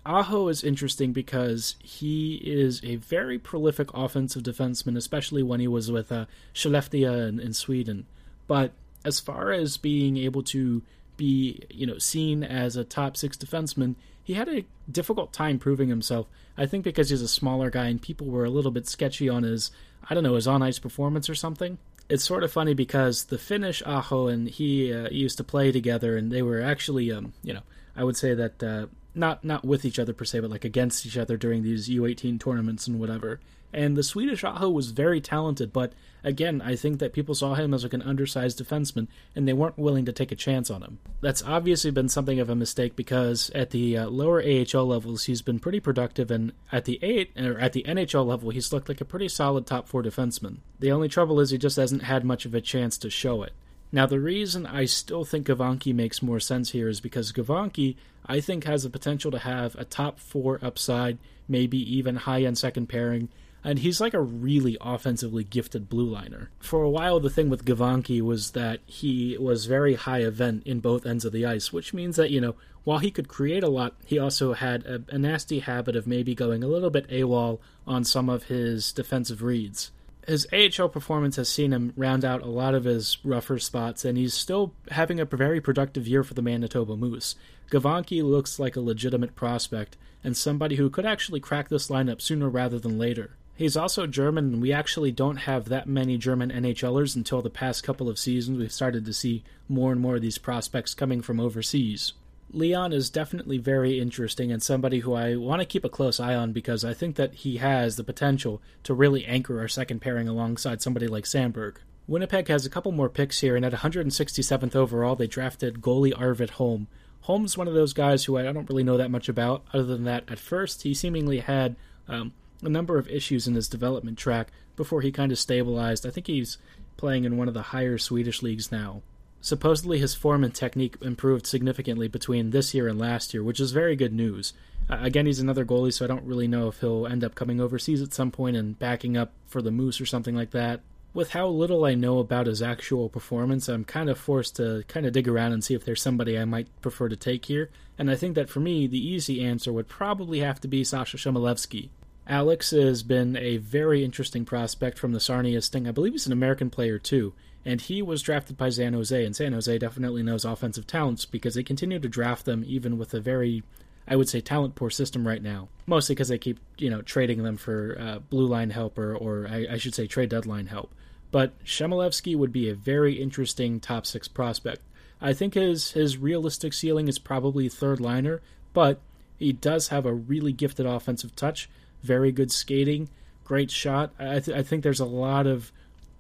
Aho 0.08 0.48
is 0.48 0.64
interesting 0.64 1.12
because 1.12 1.76
he 1.82 2.36
is 2.36 2.80
a 2.82 2.96
very 2.96 3.38
prolific 3.38 3.90
offensive 3.92 4.42
defenseman, 4.42 4.96
especially 4.96 5.42
when 5.42 5.60
he 5.60 5.68
was 5.68 5.92
with 5.92 6.10
uh, 6.10 6.24
Skellefteå 6.54 7.28
in, 7.28 7.38
in 7.38 7.52
Sweden. 7.52 8.06
But 8.46 8.72
as 9.04 9.20
far 9.20 9.52
as 9.52 9.76
being 9.76 10.16
able 10.16 10.42
to 10.44 10.82
be, 11.18 11.62
you 11.68 11.86
know, 11.86 11.98
seen 11.98 12.42
as 12.42 12.74
a 12.74 12.84
top 12.84 13.18
six 13.18 13.36
defenseman, 13.36 13.96
he 14.24 14.32
had 14.32 14.48
a 14.48 14.64
difficult 14.90 15.34
time 15.34 15.58
proving 15.58 15.90
himself. 15.90 16.26
I 16.56 16.64
think 16.64 16.84
because 16.84 17.10
he's 17.10 17.20
a 17.20 17.28
smaller 17.28 17.68
guy 17.68 17.88
and 17.88 18.00
people 18.00 18.28
were 18.28 18.46
a 18.46 18.50
little 18.50 18.70
bit 18.70 18.88
sketchy 18.88 19.28
on 19.28 19.42
his, 19.42 19.70
I 20.08 20.14
don't 20.14 20.24
know, 20.24 20.36
his 20.36 20.48
on 20.48 20.62
ice 20.62 20.78
performance 20.78 21.28
or 21.28 21.34
something. 21.34 21.76
It's 22.08 22.24
sort 22.24 22.44
of 22.44 22.50
funny 22.50 22.72
because 22.72 23.24
the 23.24 23.36
Finnish 23.36 23.82
Aho 23.84 24.28
and 24.28 24.48
he 24.48 24.90
uh, 24.90 25.10
used 25.10 25.36
to 25.36 25.44
play 25.44 25.70
together, 25.70 26.16
and 26.16 26.32
they 26.32 26.40
were 26.40 26.62
actually, 26.62 27.12
um, 27.12 27.34
you 27.42 27.52
know, 27.52 27.60
I 27.94 28.04
would 28.04 28.16
say 28.16 28.32
that 28.32 28.62
uh, 28.62 28.86
not 29.18 29.44
not 29.44 29.64
with 29.64 29.84
each 29.84 29.98
other 29.98 30.12
per 30.12 30.24
se, 30.24 30.40
but 30.40 30.50
like 30.50 30.64
against 30.64 31.04
each 31.04 31.18
other 31.18 31.36
during 31.36 31.62
these 31.62 31.88
U18 31.88 32.40
tournaments 32.40 32.86
and 32.86 32.98
whatever. 32.98 33.40
And 33.72 33.96
the 33.96 34.02
Swedish 34.02 34.44
Aho 34.44 34.70
was 34.70 34.92
very 34.92 35.20
talented, 35.20 35.74
but 35.74 35.92
again, 36.24 36.62
I 36.62 36.74
think 36.74 37.00
that 37.00 37.12
people 37.12 37.34
saw 37.34 37.54
him 37.54 37.74
as 37.74 37.82
like 37.82 37.92
an 37.92 38.00
undersized 38.00 38.58
defenseman, 38.58 39.08
and 39.36 39.46
they 39.46 39.52
weren't 39.52 39.78
willing 39.78 40.06
to 40.06 40.12
take 40.12 40.32
a 40.32 40.36
chance 40.36 40.70
on 40.70 40.82
him. 40.82 40.98
That's 41.20 41.42
obviously 41.42 41.90
been 41.90 42.08
something 42.08 42.40
of 42.40 42.48
a 42.48 42.54
mistake 42.54 42.96
because 42.96 43.50
at 43.54 43.70
the 43.70 43.98
uh, 43.98 44.06
lower 44.08 44.42
AHL 44.42 44.86
levels, 44.86 45.24
he's 45.24 45.42
been 45.42 45.58
pretty 45.58 45.80
productive, 45.80 46.30
and 46.30 46.52
at 46.72 46.86
the 46.86 46.98
eight 47.02 47.32
or 47.38 47.58
at 47.58 47.74
the 47.74 47.84
NHL 47.86 48.26
level, 48.26 48.50
he's 48.50 48.72
looked 48.72 48.88
like 48.88 49.02
a 49.02 49.06
pretty 49.06 49.28
solid 49.28 49.66
top 49.66 49.86
four 49.86 50.02
defenseman. 50.02 50.58
The 50.78 50.92
only 50.92 51.08
trouble 51.08 51.38
is 51.38 51.50
he 51.50 51.58
just 51.58 51.76
hasn't 51.76 52.04
had 52.04 52.24
much 52.24 52.46
of 52.46 52.54
a 52.54 52.62
chance 52.62 52.96
to 52.98 53.10
show 53.10 53.42
it. 53.42 53.52
Now, 53.90 54.06
the 54.06 54.20
reason 54.20 54.66
I 54.66 54.84
still 54.84 55.24
think 55.24 55.46
Gawanke 55.46 55.94
makes 55.94 56.22
more 56.22 56.40
sense 56.40 56.70
here 56.70 56.88
is 56.88 57.00
because 57.00 57.32
Gawanke, 57.32 57.96
I 58.26 58.40
think, 58.40 58.64
has 58.64 58.82
the 58.82 58.90
potential 58.90 59.30
to 59.30 59.38
have 59.38 59.74
a 59.76 59.84
top 59.84 60.18
four 60.18 60.58
upside, 60.60 61.18
maybe 61.48 61.78
even 61.96 62.16
high 62.16 62.42
end 62.42 62.58
second 62.58 62.88
pairing, 62.88 63.30
and 63.64 63.78
he's 63.78 64.00
like 64.00 64.14
a 64.14 64.20
really 64.20 64.76
offensively 64.80 65.42
gifted 65.42 65.88
blue 65.88 66.08
liner. 66.08 66.50
For 66.60 66.82
a 66.82 66.90
while, 66.90 67.18
the 67.18 67.30
thing 67.30 67.48
with 67.48 67.64
Gawanke 67.64 68.20
was 68.20 68.52
that 68.52 68.80
he 68.86 69.36
was 69.38 69.66
very 69.66 69.94
high 69.94 70.20
event 70.20 70.64
in 70.66 70.80
both 70.80 71.06
ends 71.06 71.24
of 71.24 71.32
the 71.32 71.46
ice, 71.46 71.72
which 71.72 71.94
means 71.94 72.16
that, 72.16 72.30
you 72.30 72.40
know, 72.40 72.56
while 72.84 72.98
he 72.98 73.10
could 73.10 73.28
create 73.28 73.62
a 73.62 73.68
lot, 73.68 73.94
he 74.04 74.18
also 74.18 74.52
had 74.52 74.84
a, 74.86 75.02
a 75.08 75.18
nasty 75.18 75.60
habit 75.60 75.96
of 75.96 76.06
maybe 76.06 76.34
going 76.34 76.62
a 76.62 76.68
little 76.68 76.90
bit 76.90 77.08
AWOL 77.08 77.58
on 77.86 78.04
some 78.04 78.28
of 78.28 78.44
his 78.44 78.92
defensive 78.92 79.42
reads 79.42 79.90
his 80.28 80.46
AHL 80.52 80.90
performance 80.90 81.36
has 81.36 81.48
seen 81.48 81.72
him 81.72 81.94
round 81.96 82.22
out 82.22 82.42
a 82.42 82.50
lot 82.50 82.74
of 82.74 82.84
his 82.84 83.16
rougher 83.24 83.58
spots, 83.58 84.04
and 84.04 84.18
he's 84.18 84.34
still 84.34 84.74
having 84.90 85.18
a 85.18 85.24
very 85.24 85.60
productive 85.60 86.06
year 86.06 86.22
for 86.22 86.34
the 86.34 86.42
Manitoba 86.42 86.96
Moose. 86.96 87.34
Gawanke 87.70 88.22
looks 88.22 88.58
like 88.58 88.76
a 88.76 88.80
legitimate 88.80 89.34
prospect 89.34 89.96
and 90.22 90.36
somebody 90.36 90.76
who 90.76 90.90
could 90.90 91.06
actually 91.06 91.40
crack 91.40 91.68
this 91.68 91.88
lineup 91.88 92.20
sooner 92.20 92.48
rather 92.48 92.78
than 92.78 92.98
later. 92.98 93.36
He's 93.56 93.76
also 93.76 94.06
German, 94.06 94.52
and 94.52 94.62
we 94.62 94.72
actually 94.72 95.12
don't 95.12 95.38
have 95.38 95.68
that 95.68 95.88
many 95.88 96.18
German 96.18 96.50
NHLers 96.50 97.16
until 97.16 97.40
the 97.40 97.50
past 97.50 97.82
couple 97.82 98.08
of 98.08 98.18
seasons. 98.18 98.58
We've 98.58 98.70
started 98.70 99.04
to 99.06 99.12
see 99.12 99.44
more 99.68 99.92
and 99.92 100.00
more 100.00 100.16
of 100.16 100.22
these 100.22 100.38
prospects 100.38 100.94
coming 100.94 101.22
from 101.22 101.40
overseas. 101.40 102.12
Leon 102.50 102.92
is 102.94 103.10
definitely 103.10 103.58
very 103.58 104.00
interesting 104.00 104.50
and 104.50 104.62
somebody 104.62 105.00
who 105.00 105.12
I 105.12 105.36
want 105.36 105.60
to 105.60 105.66
keep 105.66 105.84
a 105.84 105.90
close 105.90 106.18
eye 106.18 106.34
on 106.34 106.52
because 106.52 106.84
I 106.84 106.94
think 106.94 107.16
that 107.16 107.34
he 107.34 107.58
has 107.58 107.96
the 107.96 108.04
potential 108.04 108.62
to 108.84 108.94
really 108.94 109.26
anchor 109.26 109.60
our 109.60 109.68
second 109.68 110.00
pairing 110.00 110.28
alongside 110.28 110.80
somebody 110.80 111.06
like 111.06 111.24
Samberg. 111.24 111.76
Winnipeg 112.06 112.48
has 112.48 112.64
a 112.64 112.70
couple 112.70 112.90
more 112.90 113.10
picks 113.10 113.40
here, 113.40 113.54
and 113.54 113.66
at 113.66 113.74
167th 113.74 114.74
overall, 114.74 115.14
they 115.14 115.26
drafted 115.26 115.82
goalie 115.82 116.18
Arvid 116.18 116.50
Holm. 116.50 116.88
Holm's 117.22 117.58
one 117.58 117.68
of 117.68 117.74
those 117.74 117.92
guys 117.92 118.24
who 118.24 118.38
I 118.38 118.42
don't 118.44 118.68
really 118.70 118.84
know 118.84 118.96
that 118.96 119.10
much 119.10 119.28
about, 119.28 119.62
other 119.74 119.84
than 119.84 120.04
that 120.04 120.24
at 120.28 120.38
first 120.38 120.82
he 120.82 120.94
seemingly 120.94 121.40
had 121.40 121.76
um, 122.08 122.32
a 122.62 122.70
number 122.70 122.96
of 122.96 123.08
issues 123.08 123.46
in 123.46 123.54
his 123.54 123.68
development 123.68 124.16
track 124.16 124.50
before 124.74 125.02
he 125.02 125.12
kind 125.12 125.32
of 125.32 125.38
stabilized. 125.38 126.06
I 126.06 126.10
think 126.10 126.26
he's 126.26 126.56
playing 126.96 127.24
in 127.24 127.36
one 127.36 127.48
of 127.48 127.54
the 127.54 127.62
higher 127.62 127.98
Swedish 127.98 128.42
leagues 128.42 128.72
now. 128.72 129.02
Supposedly, 129.40 129.98
his 129.98 130.14
form 130.14 130.42
and 130.42 130.54
technique 130.54 130.96
improved 131.00 131.46
significantly 131.46 132.08
between 132.08 132.50
this 132.50 132.74
year 132.74 132.88
and 132.88 132.98
last 132.98 133.32
year, 133.32 133.42
which 133.42 133.60
is 133.60 133.70
very 133.70 133.94
good 133.94 134.12
news. 134.12 134.52
Uh, 134.90 134.98
again, 135.00 135.26
he's 135.26 135.38
another 135.38 135.64
goalie, 135.64 135.92
so 135.92 136.04
I 136.04 136.08
don't 136.08 136.24
really 136.24 136.48
know 136.48 136.68
if 136.68 136.80
he'll 136.80 137.06
end 137.06 137.22
up 137.22 137.34
coming 137.34 137.60
overseas 137.60 138.02
at 138.02 138.12
some 138.12 138.30
point 138.30 138.56
and 138.56 138.78
backing 138.78 139.16
up 139.16 139.32
for 139.46 139.62
the 139.62 139.70
Moose 139.70 140.00
or 140.00 140.06
something 140.06 140.34
like 140.34 140.50
that. 140.50 140.80
With 141.14 141.30
how 141.30 141.48
little 141.48 141.84
I 141.84 141.94
know 141.94 142.18
about 142.18 142.46
his 142.46 142.62
actual 142.62 143.08
performance, 143.08 143.68
I'm 143.68 143.84
kind 143.84 144.10
of 144.10 144.18
forced 144.18 144.56
to 144.56 144.84
kind 144.88 145.06
of 145.06 145.12
dig 145.12 145.28
around 145.28 145.52
and 145.52 145.64
see 145.64 145.74
if 145.74 145.84
there's 145.84 146.02
somebody 146.02 146.38
I 146.38 146.44
might 146.44 146.68
prefer 146.82 147.08
to 147.08 147.16
take 147.16 147.46
here. 147.46 147.70
And 147.98 148.10
I 148.10 148.14
think 148.14 148.34
that 148.34 148.48
for 148.50 148.60
me, 148.60 148.86
the 148.86 149.04
easy 149.04 149.42
answer 149.42 149.72
would 149.72 149.88
probably 149.88 150.40
have 150.40 150.60
to 150.60 150.68
be 150.68 150.84
Sasha 150.84 151.16
Chmelevski. 151.16 151.88
Alex 152.26 152.70
has 152.72 153.02
been 153.02 153.36
a 153.36 153.56
very 153.56 154.04
interesting 154.04 154.44
prospect 154.44 154.98
from 154.98 155.12
the 155.12 155.20
Sarnia 155.20 155.62
Sting. 155.62 155.88
I 155.88 155.92
believe 155.92 156.12
he's 156.12 156.26
an 156.26 156.32
American 156.32 156.70
player 156.70 156.98
too 156.98 157.32
and 157.64 157.80
he 157.80 158.02
was 158.02 158.22
drafted 158.22 158.56
by 158.56 158.70
San 158.70 158.94
Jose, 158.94 159.24
and 159.24 159.34
San 159.34 159.52
Jose 159.52 159.78
definitely 159.78 160.22
knows 160.22 160.44
offensive 160.44 160.86
talents 160.86 161.24
because 161.24 161.54
they 161.54 161.62
continue 161.62 161.98
to 161.98 162.08
draft 162.08 162.44
them 162.44 162.64
even 162.66 162.98
with 162.98 163.12
a 163.14 163.20
very, 163.20 163.62
I 164.06 164.16
would 164.16 164.28
say, 164.28 164.40
talent 164.40 164.74
poor 164.74 164.90
system 164.90 165.26
right 165.26 165.42
now. 165.42 165.68
Mostly 165.86 166.14
because 166.14 166.28
they 166.28 166.38
keep, 166.38 166.60
you 166.78 166.90
know, 166.90 167.02
trading 167.02 167.42
them 167.42 167.56
for 167.56 167.96
uh, 168.00 168.18
blue 168.20 168.46
line 168.46 168.70
help 168.70 168.96
or, 168.98 169.14
or 169.14 169.46
I, 169.48 169.66
I, 169.72 169.76
should 169.76 169.94
say, 169.94 170.06
trade 170.06 170.30
deadline 170.30 170.66
help. 170.66 170.94
But 171.30 171.62
Chmelevski 171.64 172.36
would 172.36 172.52
be 172.52 172.70
a 172.70 172.74
very 172.74 173.20
interesting 173.20 173.80
top 173.80 174.06
six 174.06 174.28
prospect. 174.28 174.80
I 175.20 175.32
think 175.32 175.54
his 175.54 175.92
his 175.92 176.16
realistic 176.16 176.72
ceiling 176.72 177.08
is 177.08 177.18
probably 177.18 177.68
third 177.68 178.00
liner, 178.00 178.40
but 178.72 179.00
he 179.36 179.52
does 179.52 179.88
have 179.88 180.06
a 180.06 180.14
really 180.14 180.52
gifted 180.52 180.86
offensive 180.86 181.34
touch, 181.36 181.68
very 182.02 182.32
good 182.32 182.50
skating, 182.50 183.08
great 183.44 183.70
shot. 183.70 184.12
I, 184.18 184.40
th- 184.40 184.56
I 184.56 184.62
think 184.62 184.82
there's 184.82 185.00
a 185.00 185.04
lot 185.04 185.46
of 185.46 185.72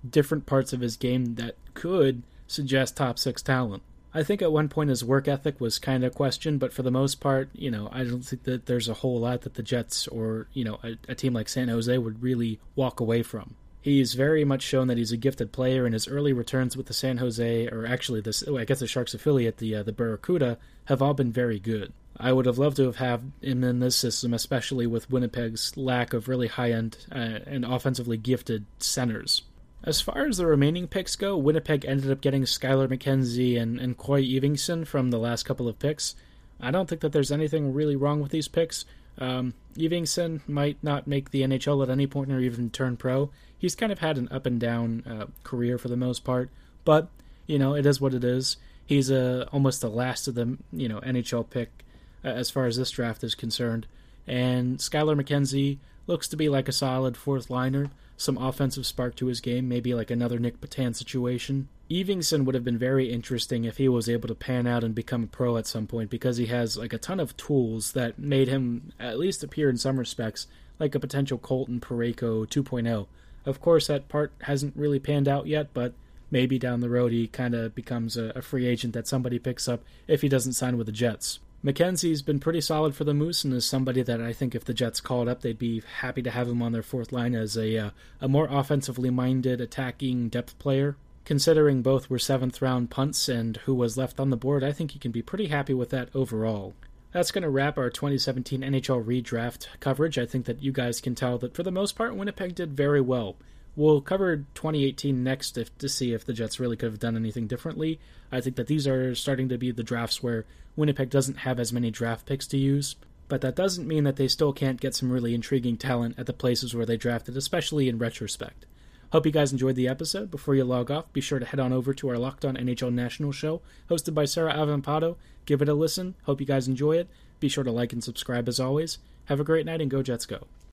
different 0.08 0.46
parts 0.46 0.72
of 0.72 0.80
his 0.80 0.96
game 0.96 1.34
that 1.36 1.56
could 1.74 2.22
suggest 2.46 2.96
top 2.96 3.18
six 3.18 3.42
talent. 3.42 3.82
I 4.14 4.22
think 4.22 4.40
at 4.40 4.52
one 4.52 4.68
point 4.68 4.90
his 4.90 5.04
work 5.04 5.28
ethic 5.28 5.60
was 5.60 5.78
kind 5.78 6.02
of 6.02 6.14
questioned, 6.14 6.60
but 6.60 6.72
for 6.72 6.82
the 6.82 6.90
most 6.90 7.20
part, 7.20 7.50
you 7.52 7.70
know, 7.70 7.88
I 7.92 8.04
don't 8.04 8.24
think 8.24 8.44
that 8.44 8.66
there's 8.66 8.88
a 8.88 8.94
whole 8.94 9.20
lot 9.20 9.42
that 9.42 9.54
the 9.54 9.62
Jets 9.62 10.08
or, 10.08 10.48
you 10.54 10.64
know, 10.64 10.80
a, 10.82 10.96
a 11.08 11.14
team 11.14 11.34
like 11.34 11.48
San 11.48 11.68
Jose 11.68 11.96
would 11.96 12.22
really 12.22 12.58
walk 12.74 13.00
away 13.00 13.22
from. 13.22 13.54
He's 13.80 14.14
very 14.14 14.44
much 14.44 14.62
shown 14.62 14.88
that 14.88 14.98
he's 14.98 15.12
a 15.12 15.16
gifted 15.16 15.52
player, 15.52 15.84
and 15.84 15.94
his 15.94 16.08
early 16.08 16.32
returns 16.32 16.76
with 16.76 16.86
the 16.86 16.92
San 16.92 17.18
Jose, 17.18 17.68
or 17.68 17.86
actually, 17.86 18.20
this 18.20 18.42
I 18.46 18.64
guess 18.64 18.80
the 18.80 18.86
Sharks 18.86 19.14
affiliate, 19.14 19.58
the 19.58 19.76
uh, 19.76 19.82
the 19.82 19.92
Barracuda, 19.92 20.58
have 20.86 21.00
all 21.00 21.14
been 21.14 21.30
very 21.30 21.60
good. 21.60 21.92
I 22.16 22.32
would 22.32 22.46
have 22.46 22.58
loved 22.58 22.76
to 22.78 22.86
have 22.86 22.96
had 22.96 23.30
him 23.40 23.62
in 23.62 23.78
this 23.78 23.94
system, 23.94 24.34
especially 24.34 24.86
with 24.86 25.10
Winnipeg's 25.10 25.76
lack 25.76 26.12
of 26.12 26.28
really 26.28 26.48
high 26.48 26.72
end 26.72 26.98
uh, 27.12 27.38
and 27.46 27.64
offensively 27.64 28.16
gifted 28.16 28.66
centers. 28.78 29.42
As 29.84 30.00
far 30.00 30.26
as 30.26 30.38
the 30.38 30.46
remaining 30.46 30.88
picks 30.88 31.14
go, 31.16 31.36
Winnipeg 31.36 31.84
ended 31.84 32.10
up 32.10 32.20
getting 32.20 32.42
Skyler 32.42 32.88
McKenzie 32.88 33.60
and, 33.60 33.78
and 33.78 33.96
Croix 33.96 34.22
Evingson 34.22 34.86
from 34.86 35.10
the 35.10 35.18
last 35.18 35.44
couple 35.44 35.68
of 35.68 35.78
picks. 35.78 36.16
I 36.60 36.70
don't 36.70 36.88
think 36.88 37.00
that 37.02 37.12
there's 37.12 37.30
anything 37.30 37.72
really 37.72 37.94
wrong 37.94 38.20
with 38.20 38.32
these 38.32 38.48
picks. 38.48 38.84
Um, 39.18 39.54
Evingson 39.76 40.40
might 40.48 40.78
not 40.82 41.06
make 41.06 41.30
the 41.30 41.42
NHL 41.42 41.82
at 41.82 41.90
any 41.90 42.06
point 42.06 42.32
or 42.32 42.40
even 42.40 42.70
turn 42.70 42.96
pro. 42.96 43.30
He's 43.56 43.74
kind 43.74 43.92
of 43.92 44.00
had 44.00 44.18
an 44.18 44.28
up 44.30 44.46
and 44.46 44.60
down 44.60 45.02
uh, 45.06 45.26
career 45.44 45.78
for 45.78 45.88
the 45.88 45.96
most 45.96 46.24
part, 46.24 46.50
but 46.84 47.08
you 47.46 47.58
know 47.58 47.74
it 47.74 47.86
is 47.86 48.00
what 48.00 48.14
it 48.14 48.22
is. 48.22 48.56
He's 48.86 49.10
a 49.10 49.48
almost 49.52 49.80
the 49.80 49.90
last 49.90 50.28
of 50.28 50.34
the 50.34 50.56
you 50.72 50.88
know 50.88 51.00
NHL 51.00 51.50
pick 51.50 51.84
uh, 52.24 52.28
as 52.28 52.50
far 52.50 52.66
as 52.66 52.76
this 52.76 52.92
draft 52.92 53.24
is 53.24 53.34
concerned, 53.34 53.86
and 54.26 54.78
Skyler 54.78 55.20
McKenzie 55.20 55.78
looks 56.06 56.28
to 56.28 56.36
be 56.36 56.48
like 56.48 56.68
a 56.68 56.72
solid 56.72 57.16
fourth 57.16 57.50
liner 57.50 57.90
some 58.18 58.36
offensive 58.36 58.84
spark 58.84 59.14
to 59.14 59.26
his 59.26 59.40
game, 59.40 59.68
maybe 59.68 59.94
like 59.94 60.10
another 60.10 60.38
Nick 60.40 60.60
Petan 60.60 60.94
situation. 60.94 61.68
Evingson 61.88 62.44
would 62.44 62.54
have 62.56 62.64
been 62.64 62.76
very 62.76 63.10
interesting 63.10 63.64
if 63.64 63.78
he 63.78 63.88
was 63.88 64.08
able 64.08 64.28
to 64.28 64.34
pan 64.34 64.66
out 64.66 64.84
and 64.84 64.94
become 64.94 65.22
a 65.22 65.28
pro 65.28 65.56
at 65.56 65.68
some 65.68 65.86
point 65.86 66.10
because 66.10 66.36
he 66.36 66.46
has 66.46 66.76
like 66.76 66.92
a 66.92 66.98
ton 66.98 67.20
of 67.20 67.36
tools 67.36 67.92
that 67.92 68.18
made 68.18 68.48
him 68.48 68.92
at 68.98 69.18
least 69.18 69.44
appear 69.44 69.70
in 69.70 69.78
some 69.78 69.98
respects 69.98 70.48
like 70.80 70.94
a 70.96 71.00
potential 71.00 71.38
Colton 71.38 71.80
Parayko 71.80 72.46
2.0. 72.46 73.06
Of 73.46 73.60
course, 73.60 73.86
that 73.86 74.08
part 74.08 74.32
hasn't 74.42 74.76
really 74.76 74.98
panned 74.98 75.28
out 75.28 75.46
yet, 75.46 75.68
but 75.72 75.94
maybe 76.30 76.58
down 76.58 76.80
the 76.80 76.90
road 76.90 77.12
he 77.12 77.28
kind 77.28 77.54
of 77.54 77.74
becomes 77.74 78.16
a, 78.16 78.32
a 78.34 78.42
free 78.42 78.66
agent 78.66 78.94
that 78.94 79.06
somebody 79.06 79.38
picks 79.38 79.68
up 79.68 79.82
if 80.08 80.22
he 80.22 80.28
doesn't 80.28 80.52
sign 80.54 80.76
with 80.76 80.86
the 80.86 80.92
Jets. 80.92 81.38
McKenzie's 81.64 82.22
been 82.22 82.38
pretty 82.38 82.60
solid 82.60 82.94
for 82.94 83.02
the 83.02 83.14
Moose 83.14 83.42
and 83.42 83.52
is 83.52 83.66
somebody 83.66 84.02
that 84.02 84.20
I 84.20 84.32
think 84.32 84.54
if 84.54 84.64
the 84.64 84.72
Jets 84.72 85.00
called 85.00 85.28
up, 85.28 85.40
they'd 85.40 85.58
be 85.58 85.82
happy 85.98 86.22
to 86.22 86.30
have 86.30 86.48
him 86.48 86.62
on 86.62 86.70
their 86.72 86.84
fourth 86.84 87.10
line 87.10 87.34
as 87.34 87.56
a 87.56 87.76
uh, 87.76 87.90
a 88.20 88.28
more 88.28 88.46
offensively 88.48 89.10
minded 89.10 89.60
attacking 89.60 90.28
depth 90.28 90.58
player. 90.58 90.96
considering 91.24 91.82
both 91.82 92.08
were 92.08 92.18
seventh 92.18 92.62
round 92.62 92.88
punts 92.88 93.28
and 93.28 93.58
who 93.58 93.74
was 93.74 93.98
left 93.98 94.18
on 94.18 94.30
the 94.30 94.36
board, 94.36 94.64
I 94.64 94.72
think 94.72 94.94
you 94.94 95.00
can 95.00 95.10
be 95.12 95.20
pretty 95.20 95.48
happy 95.48 95.74
with 95.74 95.90
that 95.90 96.08
overall. 96.14 96.72
That's 97.12 97.30
going 97.30 97.42
to 97.42 97.50
wrap 97.50 97.76
our 97.76 97.90
2017 97.90 98.62
NHL 98.62 99.04
redraft 99.04 99.66
coverage. 99.78 100.16
I 100.16 100.24
think 100.24 100.46
that 100.46 100.62
you 100.62 100.72
guys 100.72 101.02
can 101.02 101.14
tell 101.14 101.36
that 101.38 101.54
for 101.54 101.62
the 101.62 101.70
most 101.70 101.96
part, 101.96 102.16
Winnipeg 102.16 102.54
did 102.54 102.72
very 102.72 103.02
well. 103.02 103.36
We'll 103.78 104.00
cover 104.00 104.38
2018 104.54 105.22
next 105.22 105.56
if, 105.56 105.78
to 105.78 105.88
see 105.88 106.12
if 106.12 106.24
the 106.24 106.32
Jets 106.32 106.58
really 106.58 106.76
could 106.76 106.90
have 106.90 106.98
done 106.98 107.14
anything 107.14 107.46
differently. 107.46 108.00
I 108.32 108.40
think 108.40 108.56
that 108.56 108.66
these 108.66 108.88
are 108.88 109.14
starting 109.14 109.48
to 109.50 109.56
be 109.56 109.70
the 109.70 109.84
drafts 109.84 110.20
where 110.20 110.46
Winnipeg 110.74 111.10
doesn't 111.10 111.38
have 111.38 111.60
as 111.60 111.72
many 111.72 111.92
draft 111.92 112.26
picks 112.26 112.48
to 112.48 112.58
use, 112.58 112.96
but 113.28 113.40
that 113.42 113.54
doesn't 113.54 113.86
mean 113.86 114.02
that 114.02 114.16
they 114.16 114.26
still 114.26 114.52
can't 114.52 114.80
get 114.80 114.96
some 114.96 115.12
really 115.12 115.32
intriguing 115.32 115.76
talent 115.76 116.16
at 116.18 116.26
the 116.26 116.32
places 116.32 116.74
where 116.74 116.86
they 116.86 116.96
drafted, 116.96 117.36
especially 117.36 117.88
in 117.88 117.98
retrospect. 117.98 118.66
Hope 119.12 119.24
you 119.24 119.30
guys 119.30 119.52
enjoyed 119.52 119.76
the 119.76 119.86
episode. 119.86 120.28
Before 120.28 120.56
you 120.56 120.64
log 120.64 120.90
off, 120.90 121.12
be 121.12 121.20
sure 121.20 121.38
to 121.38 121.46
head 121.46 121.60
on 121.60 121.72
over 121.72 121.94
to 121.94 122.08
our 122.08 122.18
Locked 122.18 122.44
On 122.44 122.56
NHL 122.56 122.92
National 122.92 123.30
show, 123.30 123.62
hosted 123.88 124.12
by 124.12 124.24
Sarah 124.24 124.54
Avampado. 124.54 125.14
Give 125.46 125.62
it 125.62 125.68
a 125.68 125.74
listen. 125.74 126.16
Hope 126.24 126.40
you 126.40 126.46
guys 126.46 126.66
enjoy 126.66 126.96
it. 126.96 127.08
Be 127.38 127.48
sure 127.48 127.62
to 127.62 127.70
like 127.70 127.92
and 127.92 128.02
subscribe 128.02 128.48
as 128.48 128.58
always. 128.58 128.98
Have 129.26 129.38
a 129.38 129.44
great 129.44 129.66
night 129.66 129.80
and 129.80 129.88
go 129.88 130.02
Jets 130.02 130.26
go. 130.26 130.48